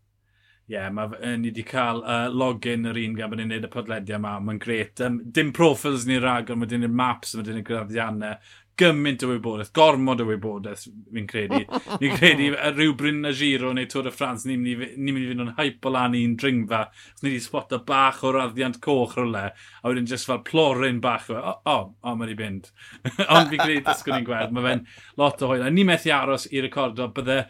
Ie, 0.64 0.78
yeah, 0.78 0.88
mae 0.96 1.36
ni 1.36 1.50
wedi 1.50 1.62
cael 1.68 1.98
uh, 2.08 2.30
login 2.32 2.88
yr 2.88 2.96
un 2.96 3.16
gan 3.18 3.28
bod 3.28 3.36
ni'n 3.36 3.50
neud 3.52 3.66
y 3.66 3.68
podlediau 3.68 4.16
yma, 4.16 4.38
mae'n 4.40 4.60
gret. 4.62 5.00
Um, 5.04 5.18
dim 5.36 5.50
profils 5.52 6.06
ni'n 6.08 6.22
rhag, 6.24 6.48
ond 6.48 6.62
mae 6.62 6.70
dyn 6.70 6.80
ni'n 6.86 6.94
maps, 6.96 7.34
mae 7.36 7.44
dyn 7.44 7.58
ni'n 7.58 7.66
graddiannau, 7.68 8.38
gymaint 8.80 9.22
o 9.22 9.28
wybodaeth, 9.28 9.74
gormod 9.76 10.22
o 10.24 10.26
wybodaeth, 10.30 10.86
fi'n 11.14 11.26
credu. 11.28 11.60
ni'n 12.00 12.16
credu 12.16 12.48
rhyw 12.56 12.94
bryn 12.98 13.28
y 13.28 13.34
giro 13.36 13.74
neu 13.76 13.90
Tôr 13.92 14.08
y 14.08 14.14
Ffrans, 14.14 14.46
ni'n 14.48 14.64
mynd 14.64 15.20
i 15.20 15.26
fynd 15.28 15.44
o'n 15.44 15.52
haip 15.60 15.84
o 15.84 15.92
lan 15.94 16.16
i'n 16.18 16.34
dringfa, 16.40 16.80
ni 17.20 17.28
wedi 17.28 17.44
spot 17.44 17.76
o 17.76 17.82
bach 17.86 18.24
o 18.24 18.32
raddiant 18.34 18.80
coch 18.88 19.18
rola, 19.20 19.44
a 19.52 19.92
wedyn 19.92 20.08
just 20.10 20.32
fel 20.32 20.42
plorin 20.48 21.04
bach, 21.04 21.28
o, 21.28 21.38
o, 21.38 21.54
o, 21.70 21.78
o 22.00 22.16
mae'n 22.18 22.32
i 22.32 22.40
bynd. 22.40 22.72
Ond 23.36 23.52
fi'n 23.52 23.60
credu 23.62 23.84
dysgu 23.92 24.16
ni'n 24.16 24.28
gweld, 24.32 24.56
mae 24.56 24.68
fe'n 24.70 24.84
lot 25.20 25.44
o 25.44 25.52
hwyl. 25.52 25.68
Ni 25.76 25.86
methu 25.86 26.16
aros 26.16 26.48
i 26.50 26.64
recordo, 26.64 27.12
bydde 27.14 27.42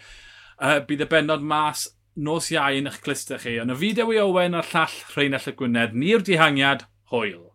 Uh, 0.59 0.79
bydd 0.87 1.07
y 1.07 1.09
benod 1.11 1.43
mas 1.43 1.88
nos 2.14 2.51
iau 2.53 2.79
yn 2.79 2.90
eich 2.90 3.01
clistach 3.03 3.43
chi. 3.47 3.57
Ond 3.62 3.75
y 3.75 3.79
fideo 3.81 4.12
i 4.14 4.21
Owen 4.23 4.59
a'r 4.59 4.71
llall 4.71 5.01
Rheinald 5.14 5.51
y 5.51 5.57
Gwynedd, 5.59 5.97
ni'r 5.99 6.23
dihangiad, 6.27 6.87
hwyl. 7.11 7.54